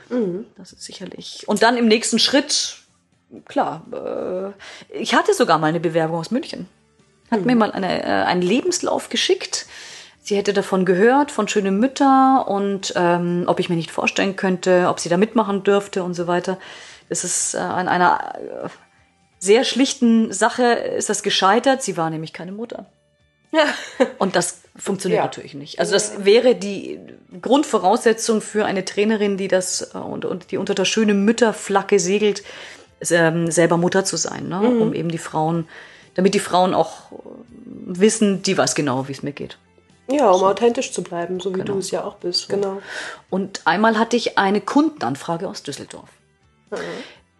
Mhm. 0.09 0.45
Das 0.57 0.73
ist 0.73 0.81
sicherlich. 0.81 1.47
Und 1.47 1.61
dann 1.61 1.77
im 1.77 1.87
nächsten 1.87 2.17
Schritt, 2.17 2.77
klar, 3.45 3.85
äh, 4.89 4.99
ich 4.99 5.13
hatte 5.13 5.35
sogar 5.35 5.59
mal 5.59 5.67
eine 5.67 5.79
Bewerbung 5.79 6.17
aus 6.17 6.31
München. 6.31 6.67
Hat 7.29 7.41
mhm. 7.41 7.45
mir 7.45 7.55
mal 7.57 7.71
eine, 7.71 8.01
äh, 8.01 8.07
einen 8.07 8.41
Lebenslauf 8.41 9.09
geschickt 9.09 9.67
Sie 10.23 10.37
hätte 10.37 10.53
davon 10.53 10.85
gehört, 10.85 11.31
von 11.31 11.47
schönen 11.47 11.79
Mütter 11.79 12.45
und 12.47 12.93
ähm, 12.95 13.45
ob 13.47 13.59
ich 13.59 13.69
mir 13.69 13.75
nicht 13.75 13.89
vorstellen 13.89 14.35
könnte, 14.35 14.85
ob 14.87 14.99
sie 14.99 15.09
da 15.09 15.17
mitmachen 15.17 15.63
dürfte 15.63 16.03
und 16.03 16.13
so 16.13 16.27
weiter. 16.27 16.59
Es 17.09 17.23
ist 17.23 17.55
äh, 17.55 17.57
an 17.57 17.87
einer 17.87 18.35
äh, 18.35 18.69
sehr 19.43 19.63
schlichten 19.65 20.31
Sache 20.31 20.63
ist 20.63 21.09
das 21.09 21.23
gescheitert. 21.23 21.81
Sie 21.81 21.97
war 21.97 22.09
nämlich 22.09 22.31
keine 22.31 22.51
Mutter. 22.51 22.85
Ja. 23.51 23.65
Und 24.17 24.37
das 24.37 24.61
funktioniert 24.77 25.17
Ja. 25.17 25.25
natürlich 25.25 25.55
nicht. 25.55 25.79
Also 25.79 25.91
das 25.93 26.23
wäre 26.23 26.55
die 26.55 26.99
Grundvoraussetzung 27.41 28.39
für 28.39 28.65
eine 28.65 28.85
Trainerin, 28.85 29.35
die 29.35 29.47
das 29.49 29.93
äh, 29.93 29.97
und, 29.97 30.23
und 30.25 30.51
die 30.51 30.57
unter 30.57 30.73
der 30.75 30.85
schönen 30.85 31.25
Mütterflagge 31.25 31.99
segelt, 31.99 32.43
ähm, 33.09 33.49
selber 33.51 33.77
Mutter 33.77 34.05
zu 34.05 34.15
sein, 34.15 34.47
ne? 34.47 34.59
Mhm. 34.59 34.81
um 34.81 34.93
eben 34.93 35.09
die 35.09 35.17
Frauen, 35.17 35.67
damit 36.13 36.33
die 36.35 36.39
Frauen 36.39 36.73
auch 36.73 37.11
äh, 37.11 37.15
wissen, 37.65 38.41
die 38.43 38.57
weiß 38.57 38.75
genau, 38.75 39.07
wie 39.07 39.13
es 39.13 39.23
mir 39.23 39.33
geht. 39.33 39.57
Ja, 40.09 40.29
um 40.29 40.43
authentisch 40.43 40.91
zu 40.93 41.03
bleiben, 41.03 41.39
so 41.39 41.49
wie 41.49 41.59
Genau. 41.59 41.73
du 41.73 41.79
es 41.79 41.89
ja 41.91 42.03
auch 42.03 42.15
bist. 42.17 42.47
Genau. 42.47 42.81
Und 43.29 43.61
einmal 43.65 43.97
hatte 43.97 44.15
ich 44.17 44.37
eine 44.37 44.61
Kundenanfrage 44.61 45.47
aus 45.49 45.63
Düsseldorf. 45.63 46.09
Mhm. 46.69 46.77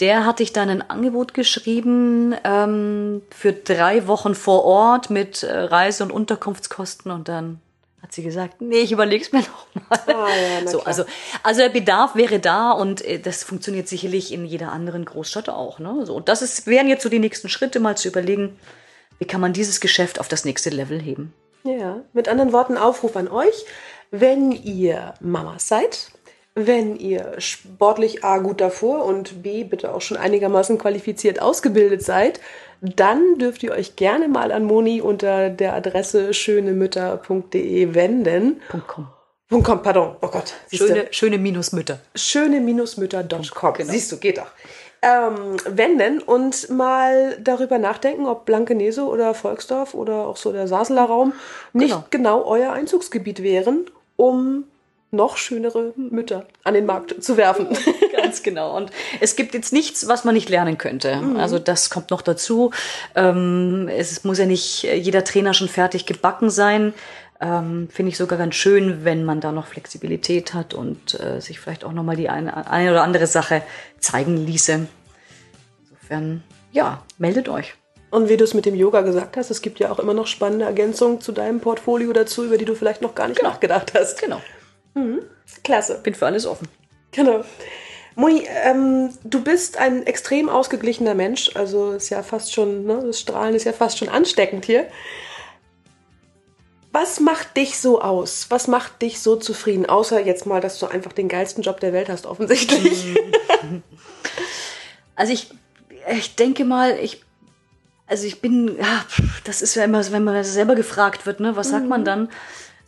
Der 0.01 0.25
hatte 0.25 0.41
ich 0.41 0.51
dann 0.51 0.69
ein 0.69 0.89
Angebot 0.89 1.33
geschrieben 1.33 2.35
ähm, 2.43 3.21
für 3.29 3.53
drei 3.53 4.07
Wochen 4.07 4.33
vor 4.33 4.65
Ort 4.65 5.11
mit 5.11 5.43
äh, 5.43 5.55
Reise- 5.55 6.03
und 6.03 6.11
Unterkunftskosten 6.11 7.11
und 7.11 7.27
dann 7.29 7.61
hat 8.01 8.11
sie 8.11 8.23
gesagt, 8.23 8.61
nee, 8.61 8.79
ich 8.79 8.91
überleg's 8.91 9.31
mir 9.31 9.39
noch 9.75 9.89
mal. 9.89 9.99
Ah, 10.07 10.27
ja, 10.27 10.67
so, 10.67 10.79
klar. 10.79 10.87
also, 10.87 11.03
also 11.43 11.61
der 11.61 11.69
Bedarf 11.69 12.15
wäre 12.15 12.39
da 12.39 12.71
und 12.71 13.05
äh, 13.05 13.19
das 13.19 13.43
funktioniert 13.43 13.87
sicherlich 13.87 14.33
in 14.33 14.43
jeder 14.43 14.71
anderen 14.71 15.05
Großstadt 15.05 15.49
auch. 15.49 15.77
Ne? 15.77 16.03
So, 16.05 16.15
und 16.15 16.27
das 16.27 16.41
ist, 16.41 16.65
wären 16.65 16.87
jetzt 16.87 17.03
so 17.03 17.09
die 17.09 17.19
nächsten 17.19 17.47
Schritte, 17.47 17.79
mal 17.79 17.95
zu 17.95 18.07
überlegen, 18.07 18.57
wie 19.19 19.25
kann 19.25 19.39
man 19.39 19.53
dieses 19.53 19.79
Geschäft 19.79 20.19
auf 20.19 20.27
das 20.27 20.45
nächste 20.45 20.71
Level 20.71 20.99
heben. 20.99 21.31
Ja, 21.63 21.97
mit 22.13 22.27
anderen 22.27 22.53
Worten 22.53 22.75
Aufruf 22.75 23.15
an 23.15 23.27
euch, 23.27 23.65
wenn 24.09 24.51
ihr 24.51 25.13
Mamas 25.19 25.67
seid, 25.67 26.11
wenn 26.55 26.97
ihr 26.97 27.35
sportlich 27.39 28.23
A 28.23 28.39
gut 28.39 28.59
davor 28.61 29.05
und 29.05 29.41
B 29.41 29.63
bitte 29.63 29.93
auch 29.93 30.01
schon 30.01 30.17
einigermaßen 30.17 30.77
qualifiziert 30.77 31.41
ausgebildet 31.41 32.03
seid, 32.03 32.39
dann 32.81 33.37
dürft 33.37 33.63
ihr 33.63 33.71
euch 33.71 33.95
gerne 33.95 34.27
mal 34.27 34.51
an 34.51 34.65
Moni 34.65 35.01
unter 35.01 35.49
der 35.49 35.73
Adresse 35.75 36.33
schönemütter.de 36.33 37.93
wenden. 37.93 38.61
Com. 38.87 39.07
Punkt 39.49 39.67
.com, 39.67 39.83
pardon, 39.83 40.15
oh 40.21 40.27
Gott. 40.27 40.53
Schöne, 40.71 41.07
schöne 41.11 41.37
Minusmütter. 41.37 41.99
schöne-mütter.com. 42.15 43.73
Genau. 43.73 43.91
Siehst 43.91 44.11
du, 44.11 44.17
geht 44.17 44.37
doch. 44.37 44.47
Ähm, 45.01 45.57
wenden 45.67 46.21
und 46.21 46.69
mal 46.69 47.37
darüber 47.41 47.77
nachdenken, 47.77 48.27
ob 48.27 48.45
Blankenese 48.45 49.03
oder 49.03 49.33
Volksdorf 49.33 49.93
oder 49.93 50.27
auch 50.27 50.37
so 50.37 50.51
der 50.53 50.67
Saseler 50.67 51.03
Raum 51.03 51.33
nicht 51.73 51.89
Genau. 51.89 52.05
genau. 52.11 52.45
euer 52.45 52.71
Einzugsgebiet 52.71 53.43
wären, 53.43 53.87
um 54.15 54.65
noch 55.11 55.37
schönere 55.37 55.93
Mütter 55.97 56.45
an 56.63 56.73
den 56.73 56.85
Markt 56.85 57.21
zu 57.21 57.37
werfen. 57.37 57.67
Ganz 58.15 58.43
genau. 58.43 58.75
Und 58.75 58.91
es 59.19 59.35
gibt 59.35 59.53
jetzt 59.53 59.73
nichts, 59.73 60.07
was 60.07 60.23
man 60.23 60.33
nicht 60.33 60.49
lernen 60.49 60.77
könnte. 60.77 61.17
Mhm. 61.17 61.37
Also 61.37 61.59
das 61.59 61.89
kommt 61.89 62.11
noch 62.11 62.21
dazu. 62.21 62.71
Ähm, 63.15 63.89
es 63.89 64.23
muss 64.23 64.39
ja 64.39 64.45
nicht 64.45 64.83
jeder 64.83 65.23
Trainer 65.23 65.53
schon 65.53 65.67
fertig 65.67 66.05
gebacken 66.05 66.49
sein. 66.49 66.93
Ähm, 67.41 67.89
Finde 67.91 68.11
ich 68.11 68.17
sogar 68.17 68.37
ganz 68.37 68.55
schön, 68.55 69.03
wenn 69.03 69.25
man 69.25 69.41
da 69.41 69.51
noch 69.51 69.67
Flexibilität 69.67 70.53
hat 70.53 70.73
und 70.73 71.19
äh, 71.19 71.41
sich 71.41 71.59
vielleicht 71.59 71.83
auch 71.83 71.91
nochmal 71.91 72.15
die 72.15 72.29
eine, 72.29 72.69
eine 72.69 72.91
oder 72.91 73.03
andere 73.03 73.27
Sache 73.27 73.63
zeigen 73.99 74.37
ließe. 74.37 74.87
Insofern, 75.89 76.43
ja, 76.71 77.03
meldet 77.17 77.49
euch. 77.49 77.73
Und 78.11 78.29
wie 78.29 78.37
du 78.37 78.43
es 78.43 78.53
mit 78.53 78.65
dem 78.65 78.75
Yoga 78.75 79.01
gesagt 79.01 79.37
hast, 79.37 79.49
es 79.49 79.61
gibt 79.61 79.79
ja 79.79 79.89
auch 79.89 79.97
immer 79.97 80.13
noch 80.13 80.27
spannende 80.27 80.65
Ergänzungen 80.65 81.21
zu 81.21 81.31
deinem 81.31 81.61
Portfolio 81.61 82.13
dazu, 82.13 82.45
über 82.45 82.57
die 82.57 82.65
du 82.65 82.75
vielleicht 82.75 83.01
noch 83.01 83.15
gar 83.15 83.27
nicht 83.27 83.41
nachgedacht 83.41 83.93
hast. 83.95 84.21
Genau. 84.21 84.41
Klasse. 85.63 85.99
Bin 86.03 86.15
für 86.15 86.25
alles 86.25 86.45
offen. 86.45 86.67
Genau. 87.11 87.43
Moni, 88.15 88.45
ähm, 88.65 89.09
du 89.23 89.41
bist 89.41 89.77
ein 89.77 90.05
extrem 90.05 90.49
ausgeglichener 90.49 91.13
Mensch. 91.15 91.51
Also 91.55 91.91
ist 91.91 92.09
ja 92.09 92.23
fast 92.23 92.53
schon, 92.53 92.85
ne, 92.85 93.01
das 93.05 93.19
Strahlen 93.19 93.55
ist 93.55 93.63
ja 93.63 93.73
fast 93.73 93.97
schon 93.97 94.09
ansteckend 94.09 94.65
hier. 94.65 94.87
Was 96.91 97.21
macht 97.21 97.55
dich 97.55 97.79
so 97.79 98.01
aus? 98.01 98.47
Was 98.49 98.67
macht 98.67 99.01
dich 99.01 99.21
so 99.21 99.37
zufrieden? 99.37 99.85
Außer 99.85 100.19
jetzt 100.19 100.45
mal, 100.45 100.59
dass 100.59 100.77
du 100.77 100.87
einfach 100.87 101.13
den 101.13 101.29
geilsten 101.29 101.63
Job 101.63 101.79
der 101.79 101.93
Welt 101.93 102.09
hast, 102.09 102.25
offensichtlich. 102.25 103.15
Also 105.15 105.33
ich, 105.33 105.51
ich 106.11 106.35
denke 106.35 106.65
mal, 106.65 106.97
ich, 106.99 107.23
also 108.07 108.25
ich 108.25 108.41
bin, 108.41 108.75
ja, 108.77 109.05
das 109.43 109.61
ist 109.61 109.75
ja 109.75 109.83
immer, 109.83 110.03
so, 110.03 110.11
wenn 110.11 110.23
man 110.23 110.43
selber 110.43 110.75
gefragt 110.75 111.25
wird, 111.25 111.39
ne, 111.39 111.55
was 111.55 111.69
sagt 111.69 111.87
man 111.87 112.03
dann? 112.03 112.29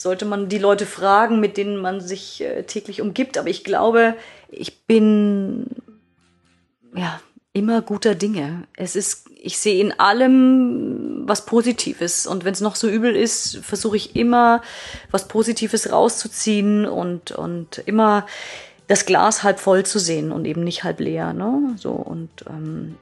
Sollte 0.04 0.26
man 0.26 0.50
die 0.50 0.58
Leute 0.58 0.86
fragen, 0.86 1.40
mit 1.40 1.56
denen 1.56 1.78
man 1.78 2.02
sich 2.02 2.42
äh, 2.42 2.64
täglich 2.64 3.00
umgibt. 3.00 3.38
Aber 3.38 3.48
ich 3.48 3.64
glaube, 3.64 4.16
ich 4.50 4.86
bin, 4.86 5.68
ja, 6.94 7.22
immer 7.54 7.82
guter 7.82 8.14
Dinge. 8.14 8.68
Es 8.76 8.98
ist, 8.98 9.30
ich 9.34 9.58
sehe 9.60 9.80
in 9.80 9.98
allem 9.98 11.24
was 11.26 11.46
Positives. 11.46 12.28
Und 12.28 12.44
wenn 12.44 12.52
es 12.52 12.60
noch 12.60 12.76
so 12.76 12.90
übel 12.90 13.16
ist, 13.16 13.60
versuche 13.64 13.96
ich 13.96 14.14
immer 14.18 14.62
was 15.10 15.30
Positives 15.30 15.90
rauszuziehen 15.90 16.86
und, 16.86 17.32
und 17.32 17.78
immer 17.86 18.28
das 18.88 19.06
Glas 19.06 19.44
halb 19.44 19.58
voll 19.58 19.86
zu 19.86 20.00
sehen 20.00 20.34
und 20.34 20.44
eben 20.44 20.66
nicht 20.66 20.84
halb 20.84 21.00
leer. 21.00 21.32
Ne? 21.32 21.78
So 21.78 21.92
und 21.92 22.30
ähm, 22.50 22.98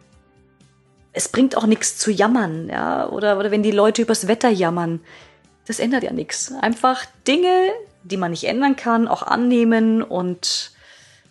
es 1.14 1.30
bringt 1.30 1.58
auch 1.58 1.66
nichts 1.66 1.98
zu 1.98 2.12
jammern, 2.12 2.70
ja, 2.70 3.10
oder, 3.10 3.40
oder 3.40 3.50
wenn 3.50 3.64
die 3.64 3.72
Leute 3.72 4.04
übers 4.04 4.28
Wetter 4.28 4.50
jammern, 4.50 5.02
das 5.68 5.80
ändert 5.80 6.04
ja 6.04 6.12
nichts. 6.12 6.52
Einfach 6.62 7.06
Dinge, 7.28 7.72
die 8.04 8.18
man 8.18 8.32
nicht 8.32 8.46
ändern 8.46 8.76
kann, 8.76 9.08
auch 9.08 9.24
annehmen 9.24 10.02
und 10.02 10.72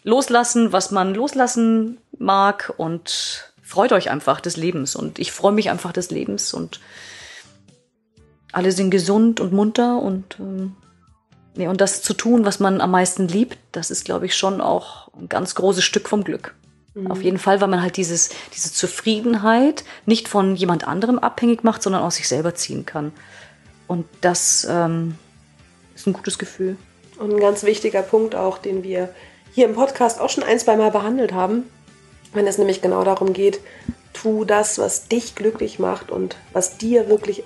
loslassen, 0.02 0.72
was 0.72 0.90
man 0.90 1.14
loslassen 1.14 1.98
mag 2.18 2.72
und 2.76 3.52
freut 3.62 3.92
euch 3.92 4.10
einfach 4.10 4.40
des 4.40 4.56
Lebens. 4.56 4.96
Und 4.96 5.18
ich 5.18 5.32
freue 5.32 5.52
mich 5.52 5.70
einfach 5.70 5.92
des 5.92 6.10
Lebens 6.10 6.54
und 6.54 6.80
alle 8.52 8.72
sind 8.72 8.90
gesund 8.90 9.40
und 9.40 9.52
munter 9.52 10.00
und 10.00 10.36
ähm, 10.40 10.74
nee, 11.54 11.68
und 11.68 11.80
das 11.80 12.02
zu 12.02 12.14
tun, 12.14 12.44
was 12.44 12.58
man 12.58 12.80
am 12.80 12.90
meisten 12.90 13.28
liebt, 13.28 13.58
das 13.72 13.90
ist, 13.90 14.04
glaube 14.04 14.26
ich, 14.26 14.34
schon 14.34 14.60
auch 14.60 15.08
ein 15.14 15.28
ganz 15.28 15.54
großes 15.54 15.84
Stück 15.84 16.08
vom 16.08 16.24
Glück. 16.24 16.54
Auf 17.08 17.22
jeden 17.22 17.38
Fall, 17.38 17.60
weil 17.60 17.68
man 17.68 17.82
halt 17.82 17.96
dieses, 17.96 18.30
diese 18.54 18.72
Zufriedenheit 18.72 19.84
nicht 20.06 20.26
von 20.26 20.56
jemand 20.56 20.88
anderem 20.88 21.20
abhängig 21.20 21.62
macht, 21.62 21.82
sondern 21.82 22.02
aus 22.02 22.16
sich 22.16 22.26
selber 22.26 22.56
ziehen 22.56 22.84
kann. 22.84 23.12
Und 23.90 24.06
das 24.20 24.64
ähm, 24.70 25.16
ist 25.96 26.06
ein 26.06 26.12
gutes 26.12 26.38
Gefühl. 26.38 26.76
Und 27.18 27.32
ein 27.32 27.40
ganz 27.40 27.64
wichtiger 27.64 28.02
Punkt 28.02 28.36
auch, 28.36 28.58
den 28.58 28.84
wir 28.84 29.08
hier 29.52 29.66
im 29.66 29.74
Podcast 29.74 30.20
auch 30.20 30.30
schon 30.30 30.44
ein, 30.44 30.60
zwei 30.60 30.76
Mal 30.76 30.92
behandelt 30.92 31.32
haben, 31.32 31.68
wenn 32.32 32.46
es 32.46 32.56
nämlich 32.56 32.82
genau 32.82 33.02
darum 33.02 33.32
geht, 33.32 33.58
tu 34.12 34.44
das, 34.44 34.78
was 34.78 35.08
dich 35.08 35.34
glücklich 35.34 35.80
macht 35.80 36.12
und 36.12 36.36
was 36.52 36.78
dir 36.78 37.08
wirklich 37.08 37.42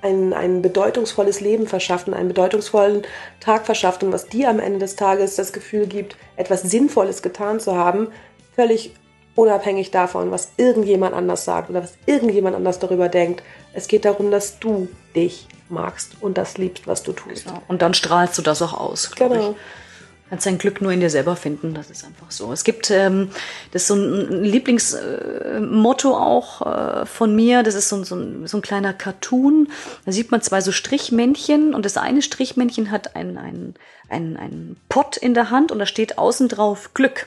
ein, 0.00 0.32
ein 0.32 0.62
bedeutungsvolles 0.62 1.40
Leben 1.40 1.66
verschafft 1.66 2.06
und 2.06 2.14
einen 2.14 2.28
bedeutungsvollen 2.28 3.02
Tag 3.40 3.66
verschafft 3.66 4.04
und 4.04 4.12
was 4.12 4.28
dir 4.28 4.48
am 4.48 4.60
Ende 4.60 4.78
des 4.78 4.94
Tages 4.94 5.34
das 5.34 5.52
Gefühl 5.52 5.88
gibt, 5.88 6.16
etwas 6.36 6.62
Sinnvolles 6.62 7.20
getan 7.20 7.58
zu 7.58 7.74
haben, 7.74 8.12
völlig 8.54 8.94
unabhängig 9.40 9.90
davon, 9.90 10.30
was 10.30 10.50
irgendjemand 10.56 11.14
anders 11.14 11.44
sagt 11.44 11.70
oder 11.70 11.82
was 11.82 11.94
irgendjemand 12.06 12.54
anders 12.56 12.78
darüber 12.78 13.08
denkt. 13.08 13.42
Es 13.72 13.88
geht 13.88 14.04
darum, 14.04 14.30
dass 14.30 14.58
du 14.58 14.88
dich 15.16 15.46
magst 15.68 16.12
und 16.20 16.36
das 16.38 16.58
liebst, 16.58 16.86
was 16.86 17.02
du 17.02 17.12
tust. 17.12 17.46
Ja, 17.46 17.62
und 17.68 17.82
dann 17.82 17.94
strahlst 17.94 18.36
du 18.38 18.42
das 18.42 18.60
auch 18.62 18.74
aus, 18.74 19.10
glaube 19.12 19.34
Genau. 19.36 19.50
ich. 19.52 19.56
Kannst 20.28 20.46
dein 20.46 20.58
Glück 20.58 20.80
nur 20.80 20.92
in 20.92 21.00
dir 21.00 21.10
selber 21.10 21.34
finden, 21.34 21.74
das 21.74 21.90
ist 21.90 22.04
einfach 22.04 22.30
so. 22.30 22.52
Es 22.52 22.62
gibt, 22.62 22.88
ähm, 22.92 23.30
das 23.72 23.82
ist 23.82 23.88
so 23.88 23.94
ein 23.96 24.44
Lieblingsmotto 24.44 26.16
auch 26.16 26.62
äh, 27.02 27.06
von 27.06 27.34
mir, 27.34 27.64
das 27.64 27.74
ist 27.74 27.88
so, 27.88 27.96
ein- 27.96 28.04
so, 28.04 28.14
ein, 28.14 28.46
so 28.46 28.58
ein 28.58 28.62
kleiner 28.62 28.92
Cartoon. 28.92 29.68
Da 30.04 30.12
sieht 30.12 30.30
man 30.30 30.40
zwei 30.40 30.60
so 30.60 30.70
Strichmännchen 30.70 31.74
und 31.74 31.84
das 31.84 31.96
eine 31.96 32.22
Strichmännchen 32.22 32.92
hat 32.92 33.16
einen, 33.16 33.38
einen, 33.38 33.74
einen, 34.08 34.36
einen 34.36 34.76
Pott 34.88 35.16
in 35.16 35.34
der 35.34 35.50
Hand 35.50 35.72
und 35.72 35.80
da 35.80 35.86
steht 35.86 36.16
außen 36.18 36.48
drauf 36.48 36.94
Glück. 36.94 37.26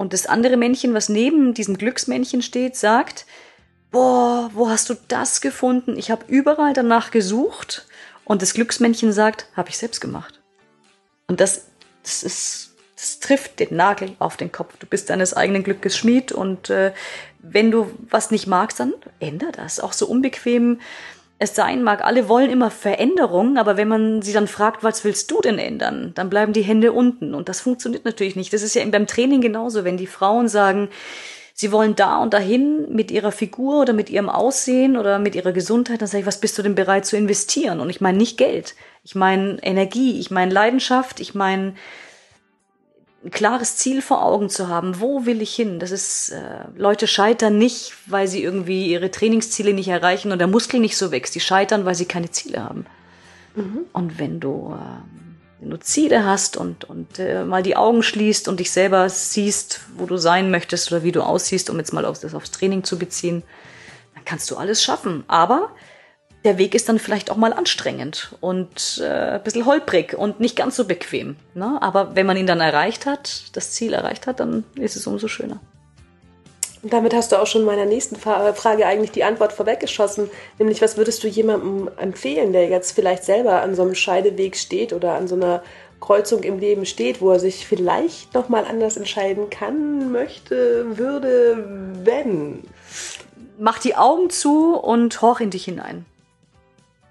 Und 0.00 0.14
das 0.14 0.24
andere 0.24 0.56
Männchen, 0.56 0.94
was 0.94 1.10
neben 1.10 1.52
diesem 1.52 1.76
Glücksmännchen 1.76 2.40
steht, 2.40 2.74
sagt, 2.74 3.26
boah, 3.90 4.50
wo 4.54 4.70
hast 4.70 4.88
du 4.88 4.94
das 5.08 5.42
gefunden? 5.42 5.98
Ich 5.98 6.10
habe 6.10 6.24
überall 6.26 6.72
danach 6.72 7.10
gesucht. 7.10 7.86
Und 8.24 8.40
das 8.40 8.54
Glücksmännchen 8.54 9.12
sagt, 9.12 9.48
habe 9.54 9.68
ich 9.68 9.76
selbst 9.76 10.00
gemacht. 10.00 10.40
Und 11.26 11.40
das, 11.40 11.66
das 12.02 12.22
ist, 12.22 12.76
das 12.96 13.20
trifft 13.20 13.60
den 13.60 13.76
Nagel 13.76 14.16
auf 14.20 14.38
den 14.38 14.50
Kopf. 14.50 14.74
Du 14.78 14.86
bist 14.86 15.10
deines 15.10 15.34
eigenen 15.34 15.64
Glückes 15.64 15.98
Schmied 15.98 16.32
und 16.32 16.70
äh, 16.70 16.94
wenn 17.40 17.70
du 17.70 17.90
was 18.08 18.30
nicht 18.30 18.46
magst, 18.46 18.80
dann 18.80 18.94
änder 19.18 19.52
das. 19.52 19.80
Auch 19.80 19.92
so 19.92 20.06
unbequem 20.06 20.80
es 21.40 21.54
sein 21.54 21.82
mag. 21.82 22.04
Alle 22.04 22.28
wollen 22.28 22.50
immer 22.50 22.70
Veränderungen, 22.70 23.56
aber 23.56 23.78
wenn 23.78 23.88
man 23.88 24.22
sie 24.22 24.34
dann 24.34 24.46
fragt, 24.46 24.84
was 24.84 25.04
willst 25.04 25.30
du 25.30 25.40
denn 25.40 25.58
ändern, 25.58 26.12
dann 26.14 26.28
bleiben 26.28 26.52
die 26.52 26.62
Hände 26.62 26.92
unten 26.92 27.34
und 27.34 27.48
das 27.48 27.62
funktioniert 27.62 28.04
natürlich 28.04 28.36
nicht. 28.36 28.52
Das 28.52 28.62
ist 28.62 28.74
ja 28.74 28.84
beim 28.84 29.06
Training 29.06 29.40
genauso, 29.40 29.82
wenn 29.82 29.96
die 29.96 30.06
Frauen 30.06 30.48
sagen, 30.48 30.90
sie 31.54 31.72
wollen 31.72 31.96
da 31.96 32.18
und 32.18 32.34
dahin 32.34 32.94
mit 32.94 33.10
ihrer 33.10 33.32
Figur 33.32 33.80
oder 33.80 33.94
mit 33.94 34.10
ihrem 34.10 34.28
Aussehen 34.28 34.98
oder 34.98 35.18
mit 35.18 35.34
ihrer 35.34 35.52
Gesundheit, 35.52 36.02
dann 36.02 36.08
sage 36.08 36.20
ich, 36.20 36.26
was 36.26 36.40
bist 36.40 36.58
du 36.58 36.62
denn 36.62 36.74
bereit 36.74 37.06
zu 37.06 37.16
investieren? 37.16 37.80
Und 37.80 37.88
ich 37.88 38.02
meine 38.02 38.18
nicht 38.18 38.36
Geld, 38.36 38.74
ich 39.02 39.14
meine 39.14 39.56
Energie, 39.62 40.20
ich 40.20 40.30
meine 40.30 40.52
Leidenschaft, 40.52 41.20
ich 41.20 41.34
meine 41.34 41.74
ein 43.22 43.30
klares 43.30 43.76
Ziel 43.76 44.00
vor 44.00 44.24
Augen 44.24 44.48
zu 44.48 44.68
haben. 44.68 45.00
Wo 45.00 45.26
will 45.26 45.42
ich 45.42 45.54
hin? 45.54 45.78
Das 45.78 45.90
ist, 45.90 46.30
äh, 46.30 46.64
Leute 46.76 47.06
scheitern 47.06 47.58
nicht, 47.58 47.92
weil 48.06 48.26
sie 48.26 48.42
irgendwie 48.42 48.86
ihre 48.90 49.10
Trainingsziele 49.10 49.74
nicht 49.74 49.88
erreichen 49.88 50.32
und 50.32 50.38
der 50.38 50.46
Muskel 50.46 50.80
nicht 50.80 50.96
so 50.96 51.10
wächst. 51.10 51.34
Die 51.34 51.40
scheitern, 51.40 51.84
weil 51.84 51.94
sie 51.94 52.06
keine 52.06 52.30
Ziele 52.30 52.64
haben. 52.64 52.86
Mhm. 53.54 53.80
Und 53.92 54.18
wenn 54.18 54.40
du, 54.40 54.74
äh, 54.74 55.60
wenn 55.60 55.70
du 55.70 55.78
Ziele 55.78 56.24
hast 56.24 56.56
und, 56.56 56.84
und 56.84 57.18
äh, 57.18 57.44
mal 57.44 57.62
die 57.62 57.76
Augen 57.76 58.02
schließt 58.02 58.48
und 58.48 58.58
dich 58.58 58.70
selber 58.70 59.08
siehst, 59.10 59.80
wo 59.96 60.06
du 60.06 60.16
sein 60.16 60.50
möchtest 60.50 60.90
oder 60.90 61.02
wie 61.02 61.12
du 61.12 61.20
aussiehst, 61.20 61.68
um 61.68 61.76
jetzt 61.76 61.92
mal 61.92 62.06
auf 62.06 62.18
das 62.20 62.34
aufs 62.34 62.52
Training 62.52 62.84
zu 62.84 62.98
beziehen, 62.98 63.42
dann 64.14 64.24
kannst 64.24 64.50
du 64.50 64.56
alles 64.56 64.82
schaffen. 64.82 65.24
Aber 65.28 65.70
der 66.44 66.58
Weg 66.58 66.74
ist 66.74 66.88
dann 66.88 66.98
vielleicht 66.98 67.30
auch 67.30 67.36
mal 67.36 67.52
anstrengend 67.52 68.34
und 68.40 69.00
äh, 69.02 69.34
ein 69.34 69.42
bisschen 69.42 69.66
holprig 69.66 70.14
und 70.14 70.40
nicht 70.40 70.56
ganz 70.56 70.76
so 70.76 70.86
bequem. 70.86 71.36
Ne? 71.54 71.78
Aber 71.80 72.16
wenn 72.16 72.26
man 72.26 72.36
ihn 72.36 72.46
dann 72.46 72.60
erreicht 72.60 73.06
hat, 73.06 73.44
das 73.52 73.72
Ziel 73.72 73.92
erreicht 73.92 74.26
hat, 74.26 74.40
dann 74.40 74.64
ist 74.76 74.96
es 74.96 75.06
umso 75.06 75.28
schöner. 75.28 75.60
Und 76.82 76.94
damit 76.94 77.12
hast 77.12 77.32
du 77.32 77.36
auch 77.36 77.46
schon 77.46 77.64
meiner 77.64 77.84
nächsten 77.84 78.16
Frage 78.16 78.86
eigentlich 78.86 79.10
die 79.10 79.24
Antwort 79.24 79.52
vorweggeschossen, 79.52 80.30
nämlich 80.58 80.80
was 80.80 80.96
würdest 80.96 81.22
du 81.22 81.28
jemandem 81.28 81.90
empfehlen, 81.98 82.54
der 82.54 82.68
jetzt 82.68 82.92
vielleicht 82.92 83.24
selber 83.24 83.60
an 83.60 83.74
so 83.74 83.82
einem 83.82 83.94
Scheideweg 83.94 84.56
steht 84.56 84.94
oder 84.94 85.12
an 85.12 85.28
so 85.28 85.34
einer 85.34 85.62
Kreuzung 86.00 86.42
im 86.42 86.58
Leben 86.58 86.86
steht, 86.86 87.20
wo 87.20 87.30
er 87.32 87.38
sich 87.38 87.66
vielleicht 87.66 88.32
noch 88.32 88.48
mal 88.48 88.64
anders 88.64 88.96
entscheiden 88.96 89.50
kann, 89.50 90.10
möchte, 90.10 90.96
würde, 90.96 91.92
wenn? 92.02 92.64
Mach 93.58 93.78
die 93.78 93.96
Augen 93.96 94.30
zu 94.30 94.74
und 94.74 95.20
horch 95.20 95.42
in 95.42 95.50
dich 95.50 95.66
hinein. 95.66 96.06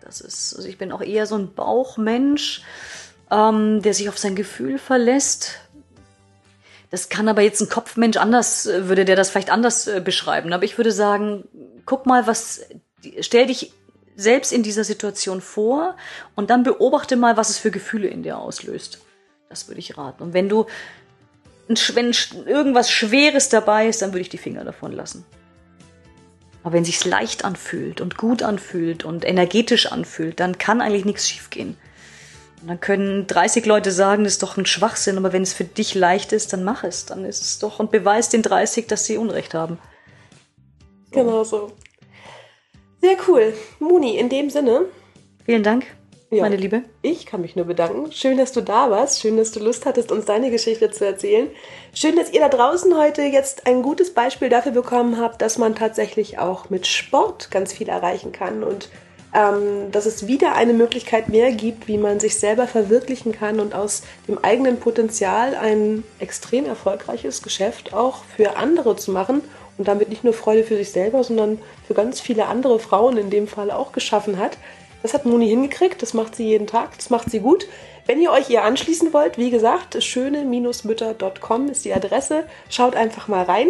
Das 0.10 0.22
ist, 0.22 0.56
also 0.56 0.68
ich 0.68 0.80
bin 0.80 0.92
auch 0.92 1.04
eher 1.04 1.28
so 1.28 1.36
ein 1.36 1.54
Bauchmensch, 1.54 2.64
ähm, 3.30 3.84
der 3.84 3.94
sich 3.94 4.10
auf 4.10 4.18
sein 4.18 4.36
Gefühl 4.36 4.80
verlässt. 4.80 5.60
Das 6.90 7.10
kann 7.10 7.28
aber 7.28 7.44
jetzt 7.44 7.62
ein 7.62 7.70
Kopfmensch 7.70 8.18
anders, 8.18 8.66
äh, 8.66 8.90
würde 8.90 9.06
der 9.06 9.16
das 9.16 9.30
vielleicht 9.30 9.52
anders 9.52 9.88
äh, 9.88 10.02
beschreiben. 10.04 10.52
Aber 10.52 10.64
ich 10.64 10.80
würde 10.80 10.92
sagen, 10.92 11.48
guck 11.86 12.08
mal, 12.08 12.26
was, 12.26 12.62
stell 13.22 13.46
dich 13.46 13.72
selbst 14.16 14.52
in 14.52 14.64
dieser 14.64 14.84
Situation 14.84 15.42
vor 15.42 15.96
und 16.36 16.50
dann 16.50 16.64
beobachte 16.64 17.16
mal, 17.16 17.38
was 17.38 17.52
es 17.52 17.60
für 17.60 17.70
Gefühle 17.70 18.08
in 18.08 18.24
dir 18.24 18.40
auslöst. 18.40 18.98
Das 19.48 19.68
würde 19.68 19.80
ich 19.80 19.96
raten. 19.96 20.24
Und 20.24 20.34
wenn 20.34 20.50
du, 20.50 20.66
wenn 21.68 22.16
irgendwas 22.48 22.90
Schweres 22.90 23.50
dabei 23.50 23.88
ist, 23.88 24.02
dann 24.02 24.10
würde 24.10 24.22
ich 24.22 24.30
die 24.30 24.40
Finger 24.40 24.64
davon 24.64 24.92
lassen. 24.92 25.24
Aber 26.64 26.74
wenn 26.74 26.86
sich's 26.86 27.06
leicht 27.06 27.46
anfühlt 27.46 28.02
und 28.02 28.18
gut 28.18 28.44
anfühlt 28.44 29.06
und 29.06 29.26
energetisch 29.26 29.92
anfühlt, 29.92 30.40
dann 30.40 30.58
kann 30.58 30.82
eigentlich 30.82 31.06
nichts 31.06 31.30
schiefgehen. 31.30 31.78
Und 32.62 32.68
dann 32.68 32.82
können 32.82 33.28
30 33.28 33.66
Leute 33.66 33.92
sagen, 33.92 34.26
das 34.26 34.34
ist 34.34 34.44
doch 34.44 34.58
ein 34.58 34.66
Schwachsinn, 34.66 35.18
aber 35.18 35.32
wenn 35.32 35.44
es 35.44 35.54
für 35.54 35.64
dich 35.64 35.96
leicht 35.96 36.34
ist, 36.34 36.52
dann 36.52 36.64
mach 36.64 36.84
es. 36.84 37.06
Dann 37.06 37.24
ist 37.24 37.42
es 37.42 37.60
doch 37.60 37.80
und 37.80 37.92
beweis 37.92 38.30
den 38.30 38.42
30, 38.42 38.88
dass 38.88 39.06
sie 39.06 39.18
Unrecht 39.18 39.54
haben. 39.54 39.80
Genau 41.12 41.44
so. 41.44 41.72
Sehr 43.02 43.16
cool. 43.28 43.54
Muni, 43.80 44.18
in 44.18 44.28
dem 44.28 44.50
Sinne. 44.50 44.86
Vielen 45.46 45.64
Dank. 45.64 45.86
Ja, 46.32 46.44
meine 46.44 46.58
Liebe. 46.58 46.84
Ich 47.02 47.26
kann 47.26 47.42
mich 47.42 47.56
nur 47.56 47.66
bedanken. 47.66 48.12
Schön, 48.12 48.38
dass 48.38 48.52
du 48.52 48.62
da 48.62 48.92
warst. 48.92 49.20
Schön, 49.20 49.38
dass 49.38 49.52
du 49.52 49.60
Lust 49.60 49.88
hattest, 49.88 50.12
uns 50.12 50.26
deine 50.26 50.52
Geschichte 50.52 50.92
zu 50.92 51.04
erzählen. 51.04 51.48
Schön, 51.92 52.16
dass 52.16 52.32
ihr 52.32 52.40
da 52.40 52.50
draußen 52.50 52.96
heute 52.96 53.24
jetzt 53.24 53.66
ein 53.66 53.82
gutes 53.82 54.14
Beispiel 54.14 54.50
dafür 54.50 54.72
bekommen 54.72 55.20
habt, 55.20 55.42
dass 55.42 55.58
man 55.58 55.74
tatsächlich 55.74 56.38
auch 56.38 56.70
mit 56.70 56.86
Sport 56.86 57.50
ganz 57.50 57.74
viel 57.74 57.90
erreichen 57.90 58.32
kann 58.32 58.64
und 58.64 58.90
ähm, 59.34 59.92
dass 59.92 60.06
es 60.06 60.28
wieder 60.28 60.54
eine 60.54 60.74
Möglichkeit 60.74 61.30
mehr 61.30 61.52
gibt, 61.52 61.88
wie 61.88 61.98
man 61.98 62.20
sich 62.20 62.36
selber 62.36 62.68
verwirklichen 62.68 63.32
kann 63.32 63.60
und 63.60 63.74
aus 63.74 64.04
dem 64.28 64.38
eigenen 64.38 64.78
Potenzial 64.78 65.56
ein 65.56 66.04
extrem 66.20 66.66
erfolgreiches 66.66 67.42
Geschäft 67.42 67.94
auch 67.94 68.24
für 68.36 68.56
andere 68.56 68.96
zu 68.96 69.12
machen 69.12 69.42
und 69.80 69.88
damit 69.88 70.10
nicht 70.10 70.24
nur 70.24 70.34
Freude 70.34 70.64
für 70.64 70.78
sich 70.78 70.92
selber, 70.92 71.24
sondern 71.24 71.60
für 71.88 71.96
ganz 71.96 72.22
viele 72.22 72.46
andere 72.46 72.78
Frauen 72.78 73.18
in 73.18 73.32
dem 73.32 73.48
Fall 73.48 73.72
auch 73.72 73.94
geschaffen 73.94 74.38
hat. 74.38 74.58
Das 75.02 75.14
hat 75.14 75.26
Moni 75.26 75.48
hingekriegt, 75.48 76.02
das 76.02 76.14
macht 76.14 76.36
sie 76.36 76.48
jeden 76.48 76.68
Tag, 76.68 76.96
das 76.98 77.10
macht 77.10 77.32
sie 77.32 77.40
gut. 77.40 77.68
Wenn 78.06 78.22
ihr 78.22 78.32
euch 78.32 78.50
ihr 78.50 78.64
anschließen 78.64 79.14
wollt, 79.14 79.38
wie 79.38 79.52
gesagt, 79.52 80.02
schöne-mütter.com 80.04 81.70
ist 81.70 81.86
die 81.86 81.94
Adresse. 81.94 82.46
Schaut 82.70 82.96
einfach 82.96 83.28
mal 83.28 83.44
rein. 83.44 83.68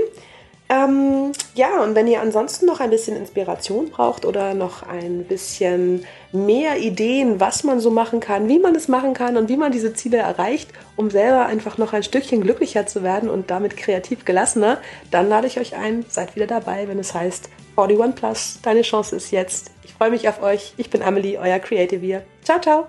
Ähm, 0.71 1.31
ja, 1.55 1.81
und 1.81 1.95
wenn 1.95 2.05
ihr 2.05 2.21
ansonsten 2.21 2.67
noch 2.67 2.79
ein 2.79 2.91
bisschen 2.91 3.17
Inspiration 3.17 3.89
braucht 3.89 4.23
oder 4.23 4.53
noch 4.53 4.83
ein 4.83 5.23
bisschen 5.23 6.05
mehr 6.31 6.77
Ideen, 6.77 7.39
was 7.39 7.63
man 7.63 7.79
so 7.79 7.89
machen 7.89 8.19
kann, 8.19 8.47
wie 8.47 8.59
man 8.59 8.75
es 8.75 8.87
machen 8.87 9.15
kann 9.15 9.35
und 9.35 9.49
wie 9.49 9.57
man 9.57 9.71
diese 9.71 9.93
Ziele 9.93 10.17
erreicht, 10.17 10.69
um 10.95 11.09
selber 11.09 11.47
einfach 11.47 11.79
noch 11.79 11.93
ein 11.93 12.03
Stückchen 12.03 12.41
glücklicher 12.41 12.85
zu 12.85 13.01
werden 13.01 13.31
und 13.31 13.49
damit 13.49 13.77
kreativ 13.77 14.25
gelassener, 14.25 14.77
dann 15.09 15.27
lade 15.27 15.47
ich 15.47 15.59
euch 15.59 15.75
ein, 15.75 16.05
seid 16.07 16.35
wieder 16.35 16.45
dabei, 16.45 16.87
wenn 16.87 16.99
es 16.99 17.15
heißt 17.15 17.49
41 17.75 18.15
Plus, 18.15 18.59
deine 18.61 18.83
Chance 18.83 19.15
ist 19.15 19.31
jetzt. 19.31 19.71
Ich 19.83 19.93
freue 19.93 20.11
mich 20.11 20.29
auf 20.29 20.43
euch. 20.43 20.73
Ich 20.77 20.91
bin 20.91 21.01
Amelie, 21.01 21.39
euer 21.39 21.59
Creative 21.59 22.21
Ciao, 22.43 22.59
ciao. 22.59 22.87